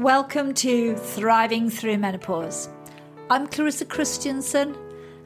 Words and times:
Welcome 0.00 0.54
to 0.54 0.96
Thriving 0.96 1.68
Through 1.68 1.98
Menopause. 1.98 2.70
I'm 3.28 3.46
Clarissa 3.46 3.84
Kristjansson, 3.84 4.74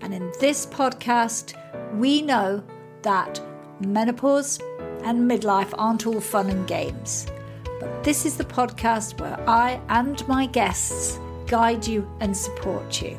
and 0.01 0.13
in 0.13 0.33
this 0.41 0.67
podcast, 0.67 1.55
we 1.97 2.21
know 2.21 2.61
that 3.03 3.41
menopause 3.79 4.59
and 5.05 5.31
midlife 5.31 5.73
aren't 5.79 6.09
all 6.09 6.21
fun 6.21 6.51
and 6.51 6.67
games. 6.67 7.29
But 7.79 8.03
this 8.03 8.27
is 8.27 8.37
the 8.37 8.43
podcast 8.43 9.21
where 9.21 9.39
I 9.49 9.81
and 9.91 10.27
my 10.27 10.47
guests 10.47 11.21
guide 11.47 11.87
you 11.87 12.11
and 12.19 12.37
support 12.37 13.01
you. 13.01 13.17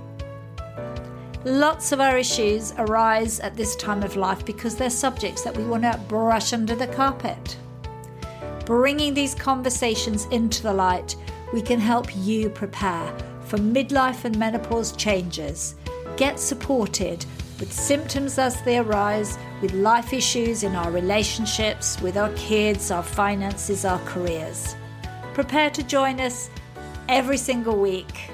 Lots 1.46 1.94
of 1.94 2.02
our 2.02 2.18
issues 2.18 2.74
arise 2.78 3.40
at 3.40 3.56
this 3.56 3.78
time 3.78 4.04
of 4.04 4.18
life 4.18 4.46
because 4.46 4.76
they're 4.76 4.90
subjects 4.90 5.44
that 5.44 5.56
we 5.56 5.64
want 5.64 5.84
to 5.84 5.98
brush 6.10 6.52
under 6.52 6.76
the 6.76 6.88
carpet. 6.88 7.56
Bringing 8.66 9.14
these 9.14 9.34
conversations 9.34 10.26
into 10.32 10.62
the 10.62 10.74
light 10.74 11.16
we 11.56 11.62
can 11.62 11.80
help 11.80 12.14
you 12.18 12.50
prepare 12.50 13.18
for 13.46 13.58
midlife 13.58 14.26
and 14.26 14.38
menopause 14.38 14.92
changes. 14.98 15.76
Get 16.18 16.38
supported 16.38 17.26
with 17.62 17.72
symptoms 17.72 18.38
as 18.38 18.62
they 18.64 18.80
arise, 18.80 19.38
with 19.62 19.72
life 19.72 20.12
issues 20.12 20.64
in 20.64 20.76
our 20.76 20.92
relationships, 20.92 21.98
with 22.02 22.18
our 22.18 22.30
kids, 22.34 22.92
our 22.92 23.02
finances, 23.02 23.86
our 23.86 24.00
careers. 24.00 24.76
Prepare 25.34 25.70
to 25.70 25.84
join 25.84 26.20
us 26.20 26.50
every 27.08 27.38
single 27.38 27.80
week, 27.80 28.30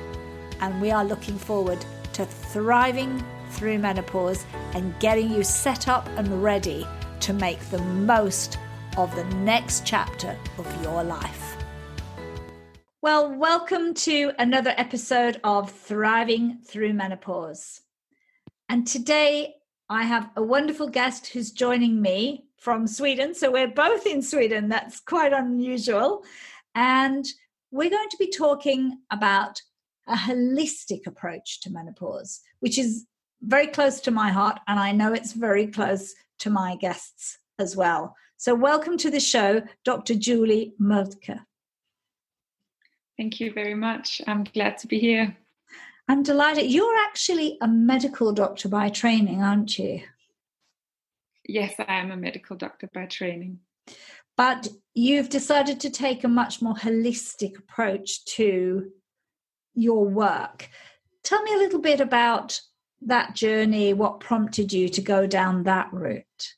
and 0.59 0.81
we 0.81 0.89
are 0.89 1.05
looking 1.05 1.37
forward 1.37 1.85
to 2.13 2.25
thriving 2.25 3.23
through 3.51 3.77
menopause 3.77 4.45
and 4.73 4.99
getting 4.99 5.29
you 5.29 5.43
set 5.43 5.87
up 5.87 6.07
and 6.17 6.41
ready 6.41 6.87
to 7.19 7.33
make 7.33 7.59
the 7.69 7.83
most 7.83 8.57
of 8.97 9.15
the 9.15 9.25
next 9.35 9.85
chapter 9.85 10.35
of 10.57 10.83
your 10.83 11.03
life. 11.03 11.50
Well, 13.03 13.33
welcome 13.35 13.95
to 13.95 14.31
another 14.37 14.75
episode 14.77 15.41
of 15.43 15.71
Thriving 15.71 16.59
Through 16.63 16.93
Menopause. 16.93 17.81
And 18.69 18.85
today 18.85 19.55
I 19.89 20.03
have 20.03 20.29
a 20.35 20.43
wonderful 20.43 20.87
guest 20.87 21.25
who's 21.25 21.49
joining 21.49 21.99
me 21.99 22.45
from 22.59 22.85
Sweden. 22.85 23.33
So 23.33 23.51
we're 23.51 23.73
both 23.73 24.05
in 24.05 24.21
Sweden. 24.21 24.69
That's 24.69 24.99
quite 24.99 25.33
unusual. 25.33 26.23
And 26.75 27.25
we're 27.71 27.89
going 27.89 28.09
to 28.09 28.17
be 28.19 28.29
talking 28.29 28.99
about 29.09 29.59
a 30.07 30.13
holistic 30.13 31.07
approach 31.07 31.61
to 31.61 31.71
menopause, 31.71 32.41
which 32.59 32.77
is 32.77 33.07
very 33.41 33.65
close 33.65 33.99
to 34.01 34.11
my 34.11 34.29
heart. 34.29 34.59
And 34.67 34.79
I 34.79 34.91
know 34.91 35.11
it's 35.11 35.33
very 35.33 35.65
close 35.65 36.13
to 36.37 36.51
my 36.51 36.75
guests 36.75 37.39
as 37.57 37.75
well. 37.75 38.15
So, 38.37 38.53
welcome 38.53 38.95
to 38.99 39.09
the 39.09 39.19
show, 39.19 39.63
Dr. 39.85 40.13
Julie 40.13 40.75
Moltke. 40.79 41.39
Thank 43.21 43.39
you 43.39 43.53
very 43.53 43.75
much. 43.75 44.19
I'm 44.25 44.45
glad 44.45 44.79
to 44.79 44.87
be 44.87 44.97
here. 44.97 45.37
I'm 46.09 46.23
delighted. 46.23 46.71
You're 46.71 46.97
actually 47.07 47.55
a 47.61 47.67
medical 47.67 48.33
doctor 48.33 48.67
by 48.67 48.89
training, 48.89 49.43
aren't 49.43 49.77
you? 49.77 50.01
Yes, 51.47 51.75
I 51.77 51.99
am 51.99 52.09
a 52.09 52.17
medical 52.17 52.55
doctor 52.55 52.89
by 52.91 53.05
training. 53.05 53.59
But 54.35 54.69
you've 54.95 55.29
decided 55.29 55.79
to 55.81 55.91
take 55.91 56.23
a 56.23 56.27
much 56.27 56.63
more 56.63 56.73
holistic 56.73 57.59
approach 57.59 58.25
to 58.37 58.89
your 59.75 60.03
work. 60.03 60.67
Tell 61.21 61.43
me 61.43 61.53
a 61.53 61.59
little 61.59 61.79
bit 61.79 62.01
about 62.01 62.59
that 63.03 63.35
journey, 63.35 63.93
what 63.93 64.19
prompted 64.19 64.73
you 64.73 64.89
to 64.89 65.01
go 65.03 65.27
down 65.27 65.61
that 65.65 65.93
route? 65.93 66.55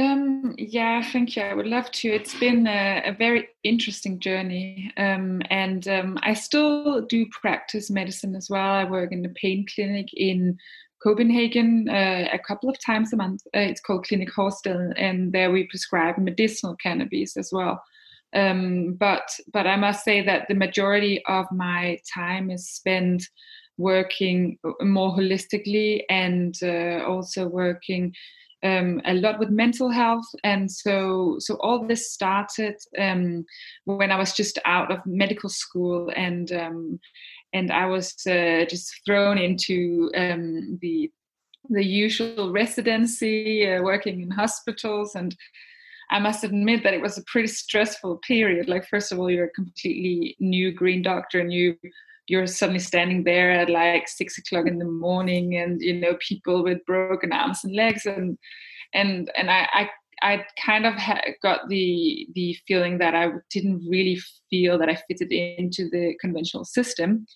Um, 0.00 0.54
yeah, 0.56 1.02
thank 1.02 1.36
you. 1.36 1.42
I 1.42 1.52
would 1.52 1.66
love 1.66 1.90
to. 1.90 2.08
It's 2.08 2.38
been 2.38 2.66
a, 2.66 3.02
a 3.04 3.12
very 3.12 3.48
interesting 3.64 4.18
journey, 4.18 4.90
um, 4.96 5.42
and 5.50 5.86
um, 5.88 6.18
I 6.22 6.32
still 6.32 7.02
do 7.02 7.26
practice 7.42 7.90
medicine 7.90 8.34
as 8.34 8.48
well. 8.48 8.70
I 8.70 8.84
work 8.84 9.12
in 9.12 9.20
the 9.20 9.28
pain 9.28 9.66
clinic 9.74 10.08
in 10.14 10.56
Copenhagen 11.02 11.86
uh, 11.90 12.28
a 12.32 12.38
couple 12.38 12.70
of 12.70 12.82
times 12.82 13.12
a 13.12 13.16
month. 13.16 13.42
Uh, 13.54 13.60
it's 13.60 13.82
called 13.82 14.06
Clinic 14.06 14.32
Hostel, 14.32 14.90
and 14.96 15.34
there 15.34 15.50
we 15.50 15.64
prescribe 15.64 16.16
medicinal 16.16 16.76
cannabis 16.76 17.36
as 17.36 17.50
well. 17.52 17.82
Um, 18.34 18.94
but 18.98 19.28
but 19.52 19.66
I 19.66 19.76
must 19.76 20.02
say 20.02 20.24
that 20.24 20.46
the 20.48 20.54
majority 20.54 21.22
of 21.26 21.44
my 21.52 21.98
time 22.14 22.50
is 22.50 22.70
spent 22.70 23.28
working 23.76 24.58
more 24.80 25.14
holistically 25.14 26.04
and 26.08 26.54
uh, 26.62 27.04
also 27.06 27.48
working 27.48 28.14
um, 28.62 29.00
a 29.04 29.14
lot 29.14 29.38
with 29.38 29.50
mental 29.50 29.90
health, 29.90 30.26
and 30.44 30.70
so 30.70 31.36
so 31.38 31.54
all 31.60 31.86
this 31.86 32.12
started 32.12 32.76
um, 32.98 33.44
when 33.84 34.10
I 34.10 34.16
was 34.16 34.34
just 34.34 34.58
out 34.64 34.92
of 34.92 35.00
medical 35.06 35.48
school, 35.48 36.10
and 36.14 36.52
um, 36.52 37.00
and 37.52 37.70
I 37.70 37.86
was 37.86 38.14
uh, 38.26 38.64
just 38.68 39.00
thrown 39.06 39.38
into 39.38 40.10
um, 40.14 40.78
the 40.82 41.10
the 41.70 41.84
usual 41.84 42.52
residency, 42.52 43.66
uh, 43.66 43.82
working 43.82 44.20
in 44.20 44.30
hospitals, 44.30 45.14
and 45.14 45.34
I 46.10 46.18
must 46.18 46.44
admit 46.44 46.82
that 46.82 46.94
it 46.94 47.00
was 47.00 47.16
a 47.16 47.24
pretty 47.24 47.48
stressful 47.48 48.18
period. 48.26 48.68
Like 48.68 48.86
first 48.88 49.12
of 49.12 49.18
all, 49.18 49.30
you're 49.30 49.46
a 49.46 49.50
completely 49.50 50.36
new 50.38 50.72
green 50.72 51.02
doctor, 51.02 51.40
and 51.40 51.52
you 51.52 51.76
you're 52.30 52.46
suddenly 52.46 52.78
standing 52.78 53.24
there 53.24 53.50
at 53.50 53.68
like 53.68 54.08
six 54.08 54.38
o'clock 54.38 54.66
in 54.66 54.78
the 54.78 54.84
morning 54.84 55.56
and 55.56 55.80
you 55.80 55.94
know 56.00 56.16
people 56.26 56.62
with 56.62 56.84
broken 56.86 57.32
arms 57.32 57.64
and 57.64 57.74
legs 57.74 58.06
and 58.06 58.38
and 58.94 59.30
and 59.36 59.50
i 59.50 59.68
i 59.72 59.90
I 60.22 60.44
kind 60.62 60.84
of 60.84 60.94
got 61.42 61.68
the 61.70 62.28
the 62.34 62.54
feeling 62.68 62.98
that 62.98 63.14
I 63.14 63.30
didn't 63.48 63.82
really 63.88 64.20
feel 64.50 64.78
that 64.78 64.90
I 64.90 64.98
fitted 65.08 65.32
into 65.32 65.88
the 65.88 66.14
conventional 66.20 66.66
system. 66.66 67.26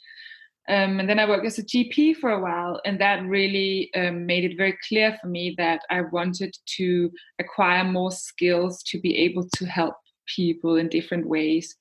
Um, 0.68 1.00
and 1.00 1.08
then 1.08 1.18
I 1.18 1.26
worked 1.26 1.46
as 1.46 1.58
a 1.58 1.64
GP 1.64 2.16
for 2.16 2.30
a 2.30 2.42
while, 2.42 2.82
and 2.84 3.00
that 3.00 3.24
really 3.24 3.90
um, 3.94 4.26
made 4.26 4.44
it 4.44 4.58
very 4.58 4.76
clear 4.86 5.16
for 5.18 5.28
me 5.28 5.54
that 5.56 5.80
I 5.88 6.02
wanted 6.02 6.54
to 6.76 7.10
acquire 7.38 7.84
more 7.84 8.10
skills 8.10 8.82
to 8.88 9.00
be 9.00 9.16
able 9.16 9.48
to 9.56 9.64
help 9.64 9.94
people 10.36 10.76
in 10.76 10.88
different 10.90 11.26
ways 11.26 11.74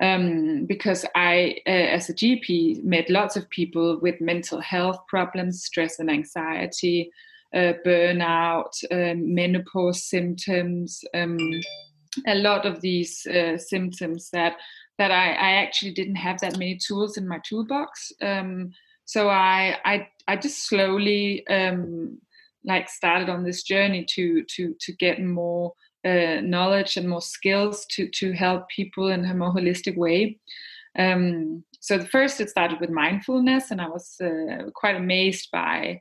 um, 0.00 0.64
because 0.66 1.04
I, 1.14 1.56
uh, 1.66 1.70
as 1.70 2.08
a 2.08 2.14
GP, 2.14 2.82
met 2.84 3.10
lots 3.10 3.36
of 3.36 3.48
people 3.50 3.98
with 4.00 4.20
mental 4.20 4.60
health 4.60 4.98
problems, 5.08 5.64
stress 5.64 5.98
and 5.98 6.10
anxiety, 6.10 7.10
uh, 7.54 7.74
burnout, 7.84 8.72
um, 8.90 9.34
menopause 9.34 10.04
symptoms, 10.04 11.04
um, 11.14 11.38
a 12.26 12.34
lot 12.34 12.66
of 12.66 12.80
these 12.80 13.26
uh, 13.26 13.56
symptoms 13.58 14.30
that 14.32 14.56
that 14.98 15.10
I, 15.10 15.32
I, 15.32 15.50
actually 15.62 15.92
didn't 15.92 16.16
have 16.16 16.40
that 16.40 16.58
many 16.58 16.76
tools 16.76 17.16
in 17.16 17.26
my 17.26 17.38
toolbox. 17.48 18.12
Um, 18.20 18.72
so 19.04 19.28
I, 19.28 19.78
I 19.84 20.08
I 20.28 20.36
just 20.36 20.66
slowly 20.68 21.46
um, 21.48 22.18
like 22.64 22.88
started 22.88 23.28
on 23.28 23.44
this 23.44 23.62
journey 23.62 24.04
to 24.10 24.44
to 24.44 24.74
to 24.80 24.92
get 24.92 25.22
more 25.22 25.72
uh, 26.04 26.40
knowledge 26.42 26.96
and 26.96 27.08
more 27.08 27.22
skills 27.22 27.86
to 27.90 28.08
to 28.08 28.32
help 28.32 28.68
people 28.68 29.08
in 29.08 29.24
a 29.24 29.34
more 29.34 29.52
holistic 29.52 29.96
way. 29.96 30.38
Um, 30.98 31.64
so 31.80 31.98
the 31.98 32.06
first 32.06 32.40
it 32.40 32.50
started 32.50 32.80
with 32.80 32.90
mindfulness, 32.90 33.70
and 33.70 33.80
I 33.80 33.88
was 33.88 34.16
uh, 34.22 34.70
quite 34.74 34.96
amazed 34.96 35.48
by 35.52 36.00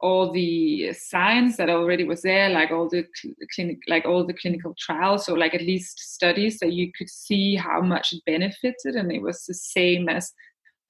all 0.00 0.32
the 0.32 0.92
science 0.94 1.56
that 1.56 1.70
already 1.70 2.02
was 2.02 2.22
there, 2.22 2.48
like 2.48 2.72
all 2.72 2.88
the 2.88 3.06
cl- 3.14 3.34
clinic, 3.54 3.78
like 3.88 4.04
all 4.04 4.26
the 4.26 4.34
clinical 4.34 4.74
trials, 4.78 5.28
or 5.28 5.38
like 5.38 5.54
at 5.54 5.62
least 5.62 5.98
studies 6.00 6.58
that 6.58 6.72
you 6.72 6.90
could 6.96 7.08
see 7.08 7.54
how 7.54 7.80
much 7.80 8.12
it 8.12 8.22
benefited, 8.26 8.96
and 8.96 9.12
it 9.12 9.22
was 9.22 9.44
the 9.44 9.54
same 9.54 10.08
as 10.08 10.32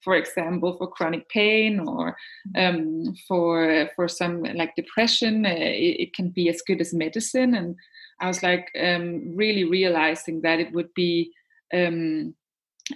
for 0.02 0.16
example, 0.16 0.76
for 0.76 0.88
chronic 0.88 1.28
pain 1.28 1.80
or 1.80 2.16
um, 2.56 3.14
for 3.28 3.88
for 3.94 4.08
some 4.08 4.42
like 4.42 4.74
depression, 4.74 5.46
uh, 5.46 5.50
it, 5.50 6.00
it, 6.00 6.14
can 6.14 6.30
be 6.30 6.48
as 6.48 6.60
good 6.66 6.80
as 6.80 6.92
medicine. 6.92 7.54
And 7.54 7.76
I 8.20 8.28
was 8.28 8.42
like 8.42 8.70
um, 8.80 9.36
really 9.36 9.64
realizing 9.64 10.42
that 10.42 10.60
it 10.60 10.72
would 10.72 10.92
be 10.94 11.32
um, 11.72 12.34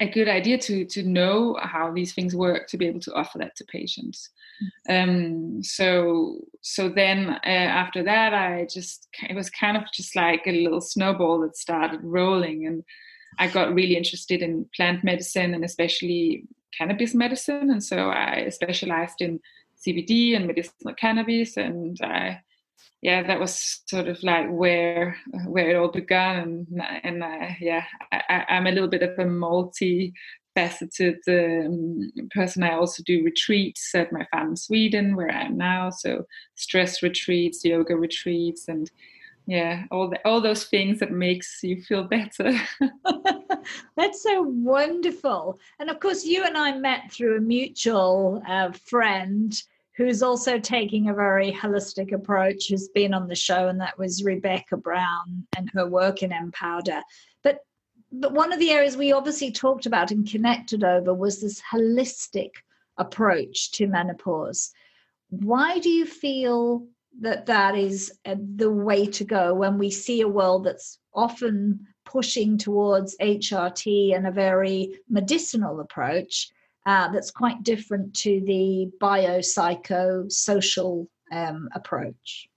a 0.01 0.09
good 0.09 0.29
idea 0.29 0.59
to 0.59 0.85
to 0.85 1.03
know 1.03 1.57
how 1.61 1.93
these 1.93 2.13
things 2.13 2.35
work 2.35 2.67
to 2.69 2.77
be 2.77 2.87
able 2.87 3.01
to 3.01 3.15
offer 3.15 3.39
that 3.39 3.57
to 3.57 3.65
patients. 3.65 4.31
Um, 4.89 5.63
so 5.63 6.39
so 6.61 6.89
then 6.89 7.31
uh, 7.45 7.49
after 7.49 8.03
that, 8.03 8.35
I 8.35 8.67
just 8.71 9.09
it 9.29 9.35
was 9.35 9.51
kind 9.51 9.77
of 9.77 9.85
just 9.93 10.17
like 10.17 10.43
a 10.47 10.63
little 10.63 10.81
snowball 10.81 11.41
that 11.41 11.57
started 11.57 12.01
rolling, 12.03 12.67
and 12.67 12.85
I 13.39 13.49
got 13.49 13.75
really 13.75 13.97
interested 13.97 14.43
in 14.43 14.69
plant 14.75 15.05
medicine 15.05 15.55
and 15.55 15.65
especially 15.65 16.45
cannabis 16.77 17.15
medicine, 17.15 17.71
and 17.71 17.83
so 17.83 18.11
I 18.11 18.49
specialized 18.51 19.21
in 19.21 19.41
CBD 19.87 20.35
and 20.35 20.47
medicinal 20.47 20.95
cannabis, 20.95 21.57
and 21.57 21.99
I 22.03 22.41
yeah, 23.03 23.23
that 23.23 23.39
was 23.39 23.83
sort 23.87 24.09
of 24.09 24.23
like 24.23 24.49
where 24.51 25.17
where 25.47 25.71
it 25.71 25.77
all 25.77 25.91
began, 25.91 26.39
and 26.39 26.83
and 27.03 27.25
yeah, 27.61 27.85
I, 28.13 28.45
am 28.49 28.67
a 28.67 28.73
little 28.73 28.89
bit 28.89 29.03
of 29.03 29.19
a 29.19 29.27
multi-faceted 29.27 31.19
um, 31.29 32.11
person. 32.31 32.63
I 32.63 32.75
also 32.75 33.03
do 33.05 33.25
retreats 33.25 33.95
at 33.95 34.13
my 34.13 34.27
farm 34.33 34.51
in 34.51 34.57
Sweden, 34.57 35.15
where 35.15 35.31
I 35.31 35.43
am 35.45 35.57
now. 35.57 35.91
So 35.91 36.27
stress 36.55 37.03
retreats, 37.03 37.65
yoga 37.65 37.97
retreats, 37.97 38.69
and 38.69 38.91
yeah 39.47 39.85
all 39.91 40.11
the, 40.11 40.19
all 40.27 40.41
those 40.41 40.65
things 40.65 40.99
that 40.99 41.13
makes 41.13 41.61
you 41.63 41.81
feel 41.83 42.05
better 42.05 42.53
that's 43.97 44.23
so 44.23 44.43
wonderful 44.43 45.59
and 45.79 45.89
of 45.89 46.01
course 46.01 46.25
you 46.25 46.45
and 46.45 46.57
i 46.57 46.77
met 46.77 47.13
through 47.13 47.37
a 47.37 47.41
mutual 47.41 48.43
uh, 48.49 48.71
friend 48.73 49.63
who's 49.97 50.23
also 50.23 50.59
taking 50.59 51.09
a 51.09 51.15
very 51.15 51.53
holistic 51.53 52.13
approach 52.13 52.69
who's 52.69 52.89
been 52.89 53.15
on 53.15 53.29
the 53.29 53.35
show 53.35 53.69
and 53.69 53.81
that 53.81 53.99
was 53.99 54.25
rebecca 54.25 54.77
brown 54.77 55.47
and 55.57 55.71
her 55.73 55.87
work 55.87 56.23
in 56.23 56.31
empowder 56.33 57.01
but 57.43 57.61
but 58.13 58.33
one 58.33 58.53
of 58.53 58.59
the 58.59 58.71
areas 58.71 58.97
we 58.97 59.13
obviously 59.13 59.51
talked 59.51 59.87
about 59.87 60.11
and 60.11 60.31
connected 60.31 60.85
over 60.85 61.13
was 61.13 61.41
this 61.41 61.61
holistic 61.73 62.51
approach 62.99 63.73
to 63.73 63.87
menopause. 63.87 64.73
Why 65.29 65.79
do 65.79 65.91
you 65.91 66.07
feel 66.07 66.87
that 67.21 67.47
that 67.47 67.77
is 67.77 68.13
uh, 68.25 68.37
the 68.57 68.71
way 68.71 69.07
to 69.07 69.25
go 69.25 69.55
when 69.55 69.79
we 69.79 69.91
see 69.91 70.21
a 70.21 70.29
world 70.29 70.65
that's 70.65 70.99
often 71.15 71.87
pushing 72.05 72.59
towards 72.59 73.17
HRT 73.21 74.15
and 74.15 74.27
a 74.27 74.31
very 74.31 74.99
medicinal 75.09 75.81
approach 75.81 76.51
uh, 76.87 77.13
that's 77.13 77.31
quite 77.31 77.63
different 77.63 78.15
to 78.15 78.41
the 78.47 78.91
biopsychosocial 79.01 81.07
um, 81.33 81.69
approach? 81.75 82.49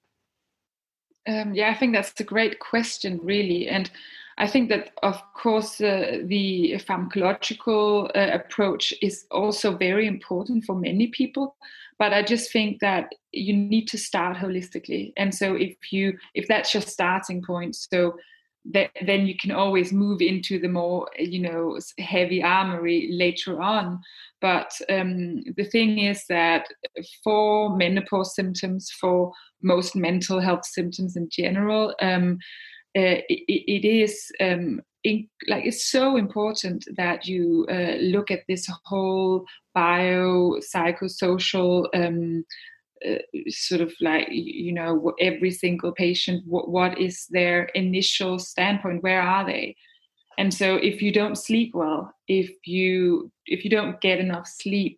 Um, 1.28 1.54
yeah, 1.54 1.70
I 1.70 1.76
think 1.76 1.94
that's 1.94 2.20
a 2.20 2.24
great 2.24 2.60
question, 2.60 3.20
really. 3.22 3.68
And 3.68 3.92
I 4.38 4.48
think 4.48 4.70
that, 4.70 4.92
of 5.04 5.22
course, 5.34 5.81
uh, 5.81 6.20
the 6.24 6.81
pharmacological 6.88 8.10
uh, 8.16 8.30
approach 8.34 8.94
is 9.02 9.26
also 9.31 9.76
very 9.76 10.08
important 10.08 10.64
for 10.64 10.76
many 10.76 11.08
people 11.08 11.58
but 12.00 12.14
i 12.14 12.24
just 12.24 12.52
think 12.52 12.80
that 12.80 13.14
you 13.31 13.56
need 13.56 13.88
to 13.88 13.98
start 13.98 14.36
holistically 14.36 15.14
and 15.18 15.36
so 15.36 15.54
if 15.54 15.92
you 15.92 16.18
if 16.34 16.48
that's 16.48 16.74
your 16.74 16.81
starting 16.81 17.44
point 17.44 17.76
so 17.76 18.18
that, 18.72 18.92
then 19.06 19.26
you 19.26 19.36
can 19.40 19.52
always 19.52 19.92
move 19.94 20.22
into 20.22 20.60
the 20.60 20.68
more 20.68 21.08
you 21.18 21.40
know 21.40 21.80
heavy 22.00 22.44
armory 22.44 23.10
later 23.12 23.62
on. 23.62 24.00
But 24.42 24.72
um, 24.90 25.44
the 25.58 25.66
thing 25.66 26.00
is 26.00 26.26
that 26.30 26.68
for 27.24 27.76
menopause 27.76 28.36
symptoms 28.36 28.90
for 29.00 29.32
most 29.62 29.96
mental 29.96 30.40
health 30.40 30.66
symptoms 30.66 31.18
in 31.18 31.28
general 31.30 31.94
um, 32.02 32.38
uh, 32.98 33.22
it, 33.30 33.44
it 33.48 33.86
is 33.86 34.32
um, 34.40 34.82
in, 35.04 35.28
like 35.48 35.66
it's 35.66 35.92
so 35.92 36.18
important 36.18 36.86
that 36.98 37.26
you 37.28 37.66
uh, 37.70 37.96
look 38.02 38.32
at 38.32 38.44
this 38.48 38.68
whole 38.86 39.46
bio 39.74 40.56
psychosocial 40.60 41.88
um, 41.94 42.44
uh, 43.07 43.19
sort 43.48 43.81
of 43.81 43.94
like 44.01 44.28
you 44.31 44.74
know 44.74 45.13
every 45.19 45.51
single 45.51 45.92
patient 45.92 46.44
what, 46.46 46.69
what 46.69 46.98
is 47.00 47.28
their 47.30 47.66
initial 47.75 48.40
standpoint? 48.40 49.04
Where 49.04 49.22
are 49.22 49.46
they? 49.46 49.75
And 50.38 50.54
so 50.54 50.75
if 50.75 51.01
you 51.01 51.12
don't 51.12 51.36
sleep 51.36 51.72
well 51.74 52.13
if 52.30 52.50
you 52.66 53.31
if 53.46 53.63
you 53.63 53.69
don't 53.69 54.00
get 54.00 54.19
enough 54.19 54.48
sleep 54.48 54.98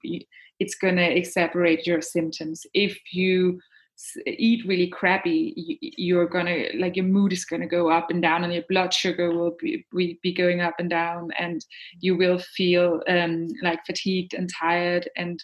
it's 0.59 0.75
going 0.75 0.97
to 0.97 1.15
exacerbate 1.15 1.87
your 1.87 2.01
symptoms. 2.01 2.67
If 2.75 2.99
you 3.11 3.59
eat 4.25 4.65
really 4.67 4.87
crappy 4.87 5.79
you're 5.97 6.25
gonna 6.25 6.65
like 6.79 6.95
your 6.95 7.05
mood 7.05 7.31
is 7.31 7.45
gonna 7.45 7.67
go 7.67 7.91
up 7.91 8.09
and 8.09 8.19
down 8.19 8.43
and 8.43 8.51
your 8.51 8.63
blood 8.67 8.91
sugar 8.91 9.31
will 9.31 9.55
be, 9.59 9.85
be 10.23 10.33
going 10.33 10.59
up 10.59 10.73
and 10.79 10.89
down 10.89 11.29
and 11.37 11.63
you 11.99 12.17
will 12.17 12.39
feel 12.39 13.01
um, 13.07 13.47
like 13.61 13.85
fatigued 13.85 14.33
and 14.33 14.49
tired 14.51 15.07
and 15.17 15.43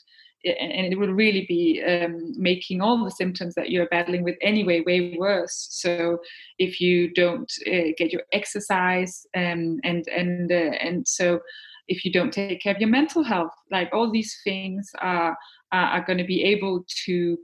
and 0.59 0.93
it 0.93 0.97
will 0.97 1.13
really 1.13 1.45
be 1.47 1.83
um, 1.83 2.33
making 2.37 2.81
all 2.81 3.03
the 3.03 3.11
symptoms 3.11 3.55
that 3.55 3.69
you're 3.69 3.87
battling 3.87 4.23
with 4.23 4.35
anyway 4.41 4.81
way 4.85 5.15
worse. 5.17 5.67
So 5.71 6.19
if 6.59 6.79
you 6.79 7.13
don't 7.13 7.51
uh, 7.67 7.93
get 7.97 8.11
your 8.11 8.23
exercise 8.33 9.25
um, 9.35 9.79
and 9.83 10.07
and 10.07 10.51
uh, 10.51 10.75
and 10.81 11.07
so 11.07 11.39
if 11.87 12.03
you 12.03 12.11
don't 12.11 12.33
take 12.33 12.61
care 12.61 12.73
of 12.73 12.81
your 12.81 12.89
mental 12.89 13.23
health, 13.23 13.53
like 13.71 13.89
all 13.93 14.11
these 14.11 14.37
things 14.43 14.89
are 14.99 15.37
are, 15.71 15.85
are 15.85 16.05
going 16.05 16.19
to 16.19 16.25
be 16.25 16.43
able 16.43 16.85
to 17.05 17.37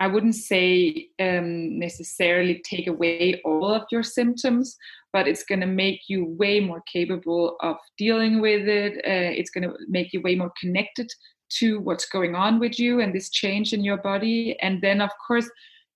I 0.00 0.08
wouldn't 0.08 0.34
say 0.34 1.08
um, 1.20 1.78
necessarily 1.78 2.60
take 2.68 2.88
away 2.88 3.40
all 3.44 3.72
of 3.72 3.84
your 3.92 4.02
symptoms, 4.02 4.76
but 5.12 5.28
it's 5.28 5.44
going 5.44 5.60
to 5.60 5.66
make 5.66 6.00
you 6.08 6.26
way 6.26 6.58
more 6.58 6.82
capable 6.92 7.56
of 7.60 7.76
dealing 7.96 8.40
with 8.40 8.68
it. 8.68 8.96
Uh, 8.98 9.32
it's 9.38 9.50
going 9.50 9.62
to 9.62 9.74
make 9.88 10.12
you 10.12 10.20
way 10.20 10.34
more 10.34 10.52
connected 10.60 11.10
to 11.58 11.80
what's 11.80 12.06
going 12.06 12.34
on 12.34 12.58
with 12.58 12.78
you 12.78 13.00
and 13.00 13.14
this 13.14 13.30
change 13.30 13.72
in 13.72 13.84
your 13.84 13.98
body. 13.98 14.56
And 14.60 14.80
then, 14.82 15.00
of 15.00 15.10
course, 15.26 15.48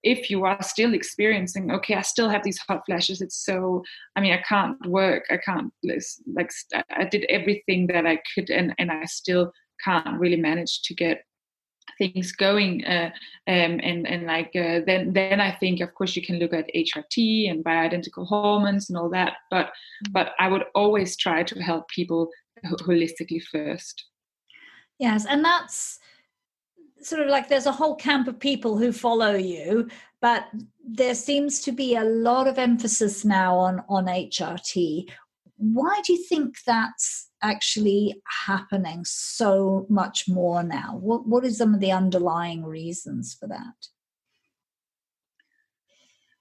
if 0.02 0.30
you 0.30 0.44
are 0.44 0.62
still 0.62 0.94
experiencing, 0.94 1.70
okay, 1.72 1.94
I 1.94 2.02
still 2.02 2.28
have 2.28 2.44
these 2.44 2.58
hot 2.58 2.82
flashes. 2.86 3.20
It's 3.20 3.44
so, 3.44 3.82
I 4.16 4.20
mean, 4.20 4.32
I 4.32 4.42
can't 4.48 4.78
work. 4.86 5.24
I 5.30 5.38
can't, 5.38 5.72
like, 5.82 6.50
I 6.90 7.04
did 7.04 7.24
everything 7.28 7.88
that 7.88 8.06
I 8.06 8.20
could, 8.34 8.50
and, 8.50 8.74
and 8.78 8.90
I 8.90 9.04
still 9.06 9.52
can't 9.84 10.18
really 10.18 10.36
manage 10.36 10.82
to 10.82 10.94
get 10.94 11.24
things 11.96 12.32
going 12.32 12.84
uh, 12.84 13.10
um, 13.48 13.80
and 13.82 14.06
and 14.06 14.26
like 14.26 14.50
uh, 14.54 14.80
then 14.86 15.12
then 15.12 15.40
I 15.40 15.56
think 15.56 15.80
of 15.80 15.94
course 15.94 16.14
you 16.14 16.22
can 16.22 16.38
look 16.38 16.52
at 16.52 16.70
HRT 16.74 17.50
and 17.50 17.64
bioidentical 17.64 18.26
hormones 18.26 18.90
and 18.90 18.98
all 18.98 19.08
that 19.10 19.34
but 19.50 19.66
mm-hmm. 19.66 20.12
but 20.12 20.32
I 20.38 20.48
would 20.48 20.64
always 20.74 21.16
try 21.16 21.42
to 21.42 21.62
help 21.62 21.88
people 21.88 22.28
holistically 22.64 23.42
first 23.42 24.04
yes 24.98 25.26
and 25.26 25.44
that's 25.44 25.98
sort 27.00 27.22
of 27.22 27.28
like 27.28 27.48
there's 27.48 27.66
a 27.66 27.72
whole 27.72 27.94
camp 27.94 28.26
of 28.28 28.38
people 28.38 28.76
who 28.76 28.92
follow 28.92 29.34
you 29.34 29.88
but 30.20 30.48
there 30.84 31.14
seems 31.14 31.60
to 31.60 31.70
be 31.70 31.94
a 31.94 32.04
lot 32.04 32.46
of 32.46 32.58
emphasis 32.58 33.24
now 33.24 33.56
on 33.56 33.82
on 33.88 34.06
HRT 34.06 35.06
why 35.58 36.00
do 36.06 36.12
you 36.12 36.22
think 36.22 36.56
that's 36.64 37.30
actually 37.42 38.22
happening 38.46 39.04
so 39.04 39.86
much 39.88 40.28
more 40.28 40.62
now? 40.62 40.96
What 41.00 41.26
what 41.26 41.44
are 41.44 41.50
some 41.50 41.74
of 41.74 41.80
the 41.80 41.92
underlying 41.92 42.64
reasons 42.64 43.36
for 43.38 43.48
that? 43.48 43.88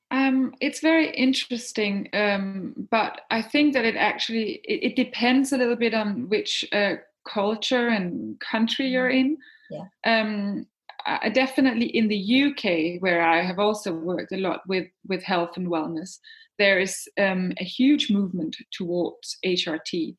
Um, 0.09 0.53
it's 0.61 0.79
very 0.79 1.13
interesting, 1.13 2.07
um, 2.13 2.87
but 2.89 3.21
I 3.29 3.41
think 3.41 3.73
that 3.73 3.83
it 3.83 3.95
actually 3.95 4.61
it, 4.63 4.91
it 4.91 4.95
depends 4.95 5.51
a 5.51 5.57
little 5.57 5.75
bit 5.75 5.93
on 5.93 6.29
which 6.29 6.63
uh, 6.71 6.95
culture 7.27 7.87
and 7.87 8.39
country 8.39 8.87
you're 8.87 9.09
mm-hmm. 9.09 9.17
in. 9.19 9.37
Yeah. 9.69 10.19
Um, 10.21 10.65
I 11.05 11.29
definitely 11.29 11.85
in 11.85 12.09
the 12.09 12.43
UK, 12.45 13.01
where 13.01 13.21
I 13.21 13.41
have 13.41 13.59
also 13.59 13.93
worked 13.93 14.33
a 14.33 14.37
lot 14.37 14.61
with 14.67 14.87
with 15.07 15.23
health 15.23 15.55
and 15.55 15.67
wellness, 15.67 16.19
there 16.57 16.79
is 16.79 17.07
um, 17.19 17.53
a 17.59 17.63
huge 17.63 18.09
movement 18.09 18.55
towards 18.71 19.37
HRT. 19.45 20.15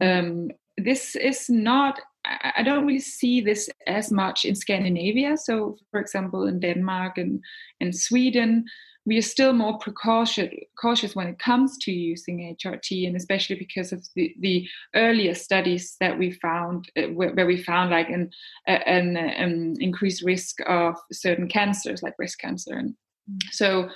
Um, 0.00 0.50
this 0.78 1.14
is 1.16 1.48
not, 1.50 2.00
I 2.24 2.62
don't 2.64 2.86
really 2.86 2.98
see 3.00 3.40
this 3.40 3.68
as 3.86 4.10
much 4.10 4.44
in 4.44 4.54
Scandinavia. 4.54 5.36
So, 5.36 5.76
for 5.90 6.00
example, 6.00 6.46
in 6.46 6.60
Denmark 6.60 7.18
and, 7.18 7.40
and 7.80 7.94
Sweden, 7.94 8.64
we 9.04 9.18
are 9.18 9.22
still 9.22 9.52
more 9.52 9.78
precautious 9.78 10.52
cautious 10.80 11.16
when 11.16 11.26
it 11.26 11.38
comes 11.38 11.76
to 11.78 11.92
using 11.92 12.56
HRT, 12.56 13.06
and 13.06 13.16
especially 13.16 13.56
because 13.56 13.92
of 13.92 14.06
the, 14.14 14.34
the 14.40 14.68
earlier 14.94 15.34
studies 15.34 15.96
that 16.00 16.18
we 16.18 16.30
found, 16.30 16.90
uh, 16.96 17.02
where, 17.08 17.32
where, 17.32 17.46
we 17.46 17.60
found 17.60 17.90
like 17.90 18.08
an, 18.08 18.30
an, 18.66 19.16
an 19.16 19.76
increased 19.80 20.22
risk 20.22 20.58
of 20.66 20.96
certain 21.12 21.48
cancers, 21.48 22.02
like 22.02 22.16
breast 22.16 22.38
cancer. 22.38 22.74
And 22.74 22.94
mm. 23.30 23.42
so, 23.50 23.88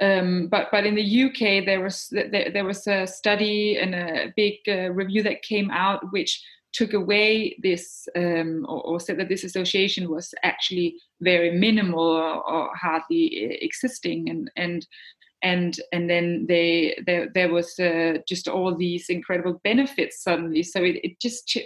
um, 0.00 0.48
but 0.48 0.68
but 0.70 0.86
in 0.86 0.94
the 0.94 1.24
UK 1.24 1.64
there 1.64 1.80
was 1.80 2.08
there, 2.10 2.50
there 2.52 2.64
was 2.64 2.86
a 2.86 3.06
study 3.06 3.78
and 3.78 3.94
a 3.94 4.32
big 4.36 4.54
uh, 4.68 4.90
review 4.92 5.22
that 5.22 5.42
came 5.42 5.70
out 5.70 6.12
which 6.12 6.42
took 6.72 6.92
away 6.92 7.56
this 7.62 8.08
um, 8.16 8.64
or, 8.68 8.82
or, 8.82 9.00
said 9.00 9.18
that 9.18 9.28
this 9.28 9.44
association 9.44 10.08
was 10.08 10.34
actually 10.42 10.96
very 11.20 11.50
minimal 11.50 12.00
or, 12.00 12.50
or 12.50 12.74
hardly 12.74 13.46
uh, 13.50 13.56
existing. 13.60 14.30
And 14.30 14.50
and 14.56 14.86
and 15.42 15.76
and 15.92 16.08
then 16.08 16.46
they 16.48 16.96
there, 17.06 17.28
there 17.34 17.52
was 17.52 17.78
uh, 17.78 18.18
just 18.26 18.48
all 18.48 18.74
these 18.74 19.08
incredible 19.08 19.60
benefits 19.64 20.22
suddenly. 20.22 20.62
So 20.62 20.82
it, 20.82 21.00
it 21.04 21.20
just 21.20 21.58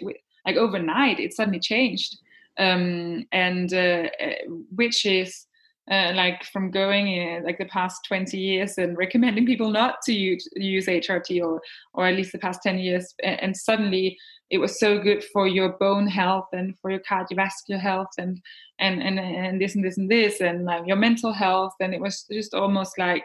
like 0.45 0.57
overnight 0.57 1.21
it 1.21 1.35
suddenly 1.35 1.61
changed. 1.61 2.19
Um, 2.59 3.27
and 3.33 3.73
uh, 3.75 4.09
uh 4.19 4.33
which 4.75 5.05
is 5.05 5.46
uh, 5.91 6.13
like 6.15 6.45
from 6.45 6.71
going 6.71 7.07
in 7.07 7.45
like 7.45 7.59
the 7.59 7.65
past 7.67 8.05
20 8.09 8.37
years 8.37 8.77
and 8.77 8.99
recommending 8.99 9.47
people 9.47 9.71
not 9.71 9.97
to 10.03 10.13
use, 10.13 10.49
use 10.57 10.87
HRT 10.87 11.43
or 11.43 11.61
or 11.95 12.07
at 12.07 12.15
least 12.17 12.33
the 12.33 12.39
past 12.39 12.61
10 12.63 12.79
years 12.79 13.15
and, 13.23 13.57
suddenly 13.57 14.19
it 14.51 14.59
was 14.59 14.79
so 14.79 14.99
good 14.99 15.25
for 15.33 15.47
your 15.47 15.71
bone 15.79 16.07
health 16.07 16.47
and 16.53 16.75
for 16.81 16.91
your 16.91 17.01
cardiovascular 17.01 17.81
health 17.81 18.11
and 18.19 18.41
and 18.79 19.03
and, 19.03 19.19
and 19.19 19.61
this 19.61 19.75
and 19.75 19.85
this 19.85 19.97
and 19.97 20.11
this 20.11 20.41
and 20.41 20.65
like 20.65 20.87
your 20.87 20.97
mental 20.97 21.33
health. 21.33 21.73
And 21.81 21.95
it 21.95 22.01
was 22.01 22.25
just 22.31 22.55
almost 22.55 22.99
like 22.99 23.25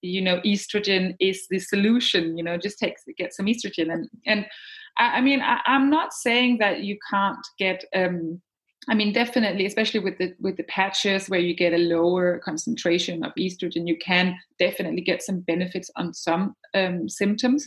you 0.00 0.20
know 0.20 0.40
estrogen 0.40 1.14
is 1.18 1.46
the 1.48 1.58
solution 1.58 2.36
you 2.36 2.44
know 2.44 2.58
just 2.58 2.78
take 2.78 2.96
get 3.18 3.34
some 3.34 3.46
estrogen. 3.46 3.92
And 3.92 4.08
and 4.26 4.46
I, 4.98 5.18
I 5.18 5.20
mean 5.20 5.40
I, 5.40 5.60
am 5.66 5.90
not 5.90 6.12
saying 6.12 6.58
that 6.58 6.80
you 6.80 6.98
can't 7.10 7.46
get 7.58 7.84
um 7.94 8.40
I 8.88 8.94
mean, 8.94 9.12
definitely, 9.12 9.66
especially 9.66 10.00
with 10.00 10.18
the 10.18 10.34
with 10.40 10.56
the 10.56 10.64
patches 10.64 11.28
where 11.28 11.40
you 11.40 11.54
get 11.54 11.72
a 11.72 11.78
lower 11.78 12.38
concentration 12.38 13.24
of 13.24 13.32
estrogen, 13.38 13.86
you 13.86 13.96
can 13.96 14.36
definitely 14.58 15.00
get 15.00 15.22
some 15.22 15.40
benefits 15.40 15.90
on 15.96 16.12
some 16.12 16.54
um, 16.74 17.08
symptoms. 17.08 17.66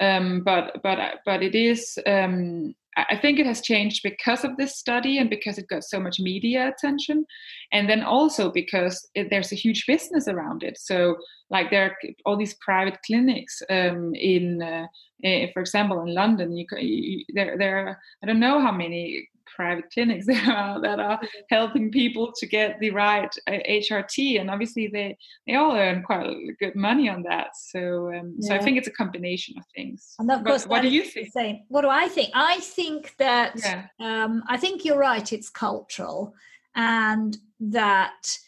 Um, 0.00 0.42
but 0.44 0.80
but 0.82 0.98
but 1.24 1.42
it 1.42 1.54
is 1.54 1.98
um, 2.06 2.74
I 2.96 3.16
think 3.16 3.38
it 3.38 3.46
has 3.46 3.62
changed 3.62 4.02
because 4.02 4.44
of 4.44 4.56
this 4.56 4.76
study 4.78 5.16
and 5.16 5.30
because 5.30 5.56
it 5.56 5.68
got 5.68 5.82
so 5.82 5.98
much 5.98 6.20
media 6.20 6.68
attention, 6.68 7.24
and 7.72 7.88
then 7.88 8.02
also 8.02 8.50
because 8.52 9.08
it, 9.14 9.30
there's 9.30 9.50
a 9.50 9.56
huge 9.56 9.86
business 9.86 10.28
around 10.28 10.62
it. 10.62 10.78
So, 10.78 11.16
like 11.48 11.70
there 11.70 11.86
are 11.86 11.96
all 12.26 12.36
these 12.36 12.54
private 12.60 12.98
clinics 13.06 13.62
um, 13.70 14.14
in, 14.14 14.62
uh, 14.62 14.86
eh, 15.24 15.46
for 15.54 15.60
example, 15.60 16.02
in 16.02 16.14
London. 16.14 16.54
You, 16.54 16.66
you, 16.78 17.24
there, 17.34 17.56
there 17.56 17.78
are 17.78 17.98
I 18.22 18.26
don't 18.26 18.40
know 18.40 18.60
how 18.60 18.72
many 18.72 19.26
private 19.54 19.84
clinics 19.92 20.26
are 20.48 20.80
that 20.80 20.98
are 21.00 21.20
helping 21.50 21.90
people 21.90 22.32
to 22.36 22.46
get 22.46 22.78
the 22.80 22.90
right 22.90 23.34
HRT, 23.48 24.36
uh, 24.36 24.40
and 24.40 24.50
obviously 24.50 24.88
they 24.88 25.16
they 25.46 25.54
all 25.54 25.76
earn 25.76 26.02
quite 26.02 26.34
good 26.58 26.74
money 26.74 27.08
on 27.08 27.22
that. 27.24 27.48
So 27.56 28.12
um, 28.14 28.36
yeah. 28.38 28.48
so 28.48 28.54
I 28.56 28.58
think 28.58 28.78
it's 28.78 28.88
a 28.88 28.92
combination 28.92 29.56
of 29.58 29.64
things. 29.74 30.14
And 30.18 30.30
of 30.30 30.44
course, 30.44 30.66
what 30.66 30.82
do 30.82 30.88
you 30.88 31.04
think? 31.04 31.32
Same. 31.32 31.60
What 31.68 31.82
do 31.82 31.88
I 31.88 32.08
think? 32.08 32.30
I 32.34 32.60
think 32.60 33.14
that 33.18 33.54
yeah. 33.56 33.86
um, 34.00 34.42
I 34.48 34.56
think 34.56 34.84
you're 34.84 34.98
right. 34.98 35.32
It's 35.32 35.48
cultural, 35.48 36.34
and 36.74 37.36
that 37.60 38.38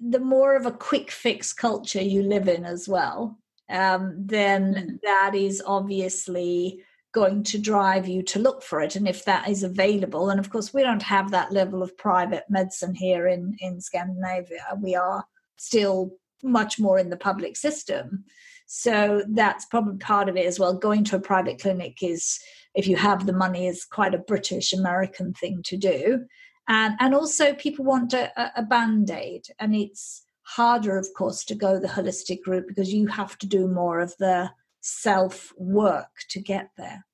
the 0.00 0.20
more 0.20 0.56
of 0.56 0.66
a 0.66 0.72
quick 0.72 1.10
fix 1.10 1.52
culture 1.52 2.02
you 2.02 2.22
live 2.22 2.48
in 2.48 2.64
as 2.64 2.88
well, 2.88 3.38
um, 3.70 4.14
then 4.18 4.74
mm. 4.74 5.00
that 5.02 5.34
is 5.34 5.62
obviously 5.64 6.82
going 7.14 7.44
to 7.44 7.58
drive 7.58 8.08
you 8.08 8.22
to 8.22 8.40
look 8.40 8.62
for 8.62 8.80
it 8.80 8.96
and 8.96 9.08
if 9.08 9.24
that 9.24 9.48
is 9.48 9.62
available. 9.62 10.30
And 10.30 10.40
of 10.40 10.50
course 10.50 10.74
we 10.74 10.82
don't 10.82 11.02
have 11.02 11.30
that 11.30 11.52
level 11.52 11.82
of 11.82 11.96
private 11.96 12.44
medicine 12.50 12.94
here 12.94 13.28
in 13.28 13.56
in 13.60 13.80
scandinavia. 13.80 14.64
We 14.82 14.96
are 14.96 15.24
still 15.56 16.10
much 16.42 16.78
more 16.78 16.98
in 16.98 17.10
the 17.10 17.16
public 17.16 17.56
system. 17.56 18.24
So 18.66 19.22
that's 19.30 19.66
probably 19.66 19.98
part 19.98 20.28
of 20.28 20.36
it 20.36 20.46
as 20.46 20.58
well. 20.58 20.74
Going 20.74 21.04
to 21.04 21.16
a 21.16 21.20
private 21.20 21.60
clinic 21.60 22.02
is 22.02 22.40
if 22.74 22.88
you 22.88 22.96
have 22.96 23.24
the 23.24 23.32
money 23.32 23.68
is 23.68 23.84
quite 23.84 24.14
a 24.14 24.26
british 24.32 24.72
american 24.72 25.32
thing 25.34 25.62
to 25.66 25.76
do. 25.76 26.24
And 26.66 26.94
and 26.98 27.14
also 27.14 27.54
people 27.54 27.84
want 27.84 28.12
a, 28.12 28.52
a 28.56 28.62
band-aid 28.62 29.44
and 29.60 29.74
it's 29.74 30.24
harder 30.42 30.98
of 30.98 31.08
course 31.16 31.44
to 31.44 31.54
go 31.54 31.78
the 31.78 31.88
holistic 31.96 32.40
route 32.46 32.66
because 32.68 32.92
you 32.92 33.06
have 33.06 33.38
to 33.38 33.46
do 33.46 33.66
more 33.68 34.00
of 34.00 34.14
the 34.18 34.50
self 34.84 35.50
work 35.56 36.10
to 36.28 36.40
get 36.40 36.68
there. 36.76 37.06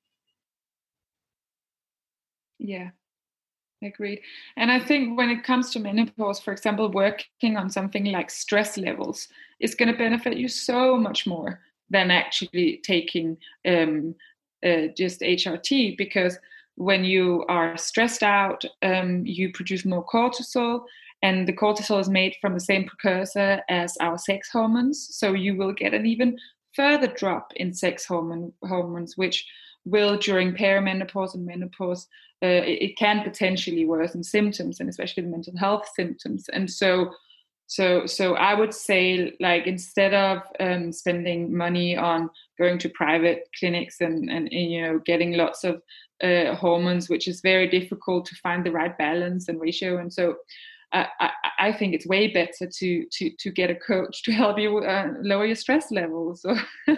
Yeah, 2.59 2.91
agreed. 3.81 4.21
And 4.57 4.73
I 4.73 4.81
think 4.81 5.17
when 5.17 5.31
it 5.31 5.45
comes 5.45 5.71
to 5.71 5.79
menopause, 5.79 6.41
for 6.41 6.53
example, 6.53 6.91
working 6.91 7.57
on 7.57 7.71
something 7.71 8.07
like 8.07 8.31
stress 8.31 8.77
levels 8.77 9.29
is 9.61 9.77
going 9.77 9.91
to 9.91 9.97
benefit 9.97 10.37
you 10.37 10.49
so 10.49 10.97
much 10.97 11.27
more 11.29 11.61
than 11.91 12.11
actually 12.11 12.81
taking 12.85 13.37
um, 13.67 14.17
uh, 14.67 14.89
just 14.97 15.21
HRT 15.21 15.97
because 15.97 16.39
when 16.75 17.05
you 17.05 17.45
are 17.49 17.77
stressed 17.77 18.25
out, 18.25 18.65
um, 18.83 19.25
you 19.25 19.53
produce 19.53 19.85
more 19.85 20.05
cortisol, 20.05 20.85
and 21.23 21.47
the 21.47 21.53
cortisol 21.53 22.00
is 22.00 22.09
made 22.09 22.35
from 22.41 22.55
the 22.55 22.61
same 22.61 22.85
precursor 22.87 23.61
as 23.69 23.97
our 23.99 24.17
sex 24.17 24.49
hormones. 24.50 25.15
So 25.15 25.35
you 25.35 25.57
will 25.57 25.73
get 25.73 25.93
an 25.93 26.07
even 26.07 26.39
further 26.75 27.07
drop 27.07 27.53
in 27.57 27.73
sex 27.73 28.05
hormone 28.05 28.53
hormones, 28.62 29.17
which 29.17 29.47
will 29.85 30.17
during 30.17 30.53
perimenopause 30.53 31.35
and 31.35 31.47
menopause 31.47 32.07
uh, 32.43 32.47
it, 32.47 32.83
it, 32.83 32.99
can 32.99 33.23
potentially 33.23 33.85
worsen 33.87 34.23
symptoms 34.23 34.81
and 34.81 34.89
especially 34.89 35.23
the 35.23 35.29
mental 35.29 35.57
health 35.57 35.89
symptoms. 35.95 36.49
And 36.53 36.71
so 36.71 37.11
so 37.71 38.05
so 38.05 38.35
i 38.35 38.53
would 38.53 38.75
say 38.75 39.33
like 39.39 39.67
instead 39.67 40.12
of 40.12 40.43
um, 40.59 40.93
spending 40.93 41.57
money 41.57 41.97
on 41.97 42.29
going 42.59 42.79
to 42.79 42.89
private 42.91 43.49
clinics 43.59 44.00
and, 44.00 44.29
and, 44.29 44.53
and 44.53 44.73
you 44.73 44.83
know 44.83 44.99
getting 45.07 45.35
lots 45.35 45.62
of 45.62 45.81
uh, 46.23 46.55
hormones 46.57 47.09
which 47.09 47.29
is 47.29 47.41
very 47.41 47.69
difficult 47.69 48.27
to 48.27 48.35
find 48.43 48.67
the 48.67 48.73
right 48.73 48.99
balance 48.99 49.49
and 49.49 49.61
ratio 49.61 49.99
and 49.99 50.12
so 50.12 50.35
I, 50.92 51.30
I, 51.59 51.73
think 51.73 51.94
it's 51.94 52.06
way 52.06 52.28
better 52.28 52.66
to 52.66 53.06
to 53.12 53.30
to 53.38 53.50
get 53.50 53.70
a 53.70 53.76
coach 53.76 54.25
to 54.25 54.32
help 54.32 54.59
you 54.59 54.78
uh, 54.78 55.12
lower 55.23 55.47
your 55.47 55.54
stress 55.54 55.92
levels, 55.92 56.44
or, 56.44 56.56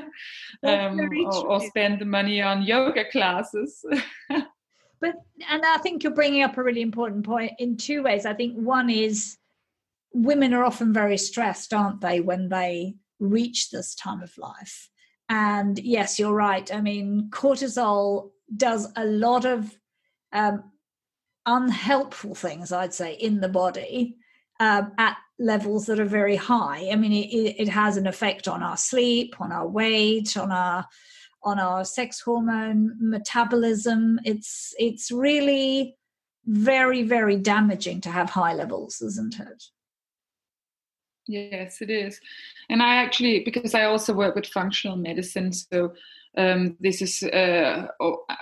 um, 0.63 0.99
or, 1.27 1.47
or 1.47 1.61
spend 1.61 2.01
the 2.01 2.07
money 2.07 2.41
on 2.41 2.63
yoga 2.63 3.05
classes. 3.11 3.85
but 4.31 5.15
and 5.51 5.63
I 5.65 5.77
think 5.79 6.03
you're 6.03 6.15
bringing 6.15 6.43
up 6.43 6.57
a 6.57 6.63
really 6.63 6.81
important 6.81 7.27
point 7.27 7.53
in 7.59 7.77
two 7.77 8.03
ways. 8.03 8.25
I 8.25 8.33
think 8.33 8.57
one 8.57 8.89
is 8.89 9.37
women 10.15 10.55
are 10.55 10.65
often 10.65 10.93
very 10.93 11.19
stressed, 11.19 11.75
aren't 11.75 12.01
they, 12.01 12.21
when 12.21 12.49
they 12.49 12.95
reach 13.19 13.71
this 13.71 13.95
time 13.95 14.23
of 14.23 14.37
life? 14.39 14.89
And 15.29 15.79
yes, 15.79 16.19
you're 16.19 16.35
right. 16.35 16.73
I 16.73 16.81
mean, 16.81 17.29
cortisol 17.31 18.31
does 18.57 18.91
a 18.97 19.05
lot 19.05 19.45
of 19.45 19.75
um, 20.33 20.72
unhelpful 21.47 22.35
things, 22.35 22.73
I'd 22.73 22.95
say, 22.95 23.15
in 23.15 23.41
the 23.41 23.49
body 23.49 24.17
um, 24.61 24.93
at 24.99 25.17
levels 25.39 25.87
that 25.87 25.99
are 25.99 26.05
very 26.05 26.37
high. 26.37 26.89
I 26.91 26.97
mean, 26.97 27.13
it, 27.13 27.57
it 27.59 27.69
has 27.69 27.97
an 27.97 28.07
effect 28.07 28.49
on 28.49 28.63
our 28.63 28.77
sleep, 28.77 29.41
on 29.41 29.53
our 29.53 29.67
weight, 29.67 30.37
on 30.37 30.53
our 30.53 30.87
on 31.45 31.59
our 31.59 31.85
sex 31.85 32.21
hormone 32.21 32.97
metabolism. 33.01 34.21
It's 34.25 34.75
it's 34.79 35.11
really 35.11 35.97
very 36.47 37.03
very 37.03 37.37
damaging 37.37 38.01
to 38.03 38.11
have 38.11 38.31
high 38.31 38.55
levels, 38.55 39.01
isn't 39.01 39.41
it? 39.41 39.65
Yes, 41.27 41.81
it 41.81 41.91
is. 41.91 42.21
And 42.69 42.83
I 42.83 42.97
actually, 42.97 43.45
because 43.45 43.75
I 43.75 43.85
also 43.85 44.13
work 44.13 44.35
with 44.35 44.47
functional 44.47 44.97
medicine, 44.97 45.53
so 45.53 45.95
um, 46.37 46.77
this 46.81 47.03
is 47.03 47.23
uh, 47.23 47.89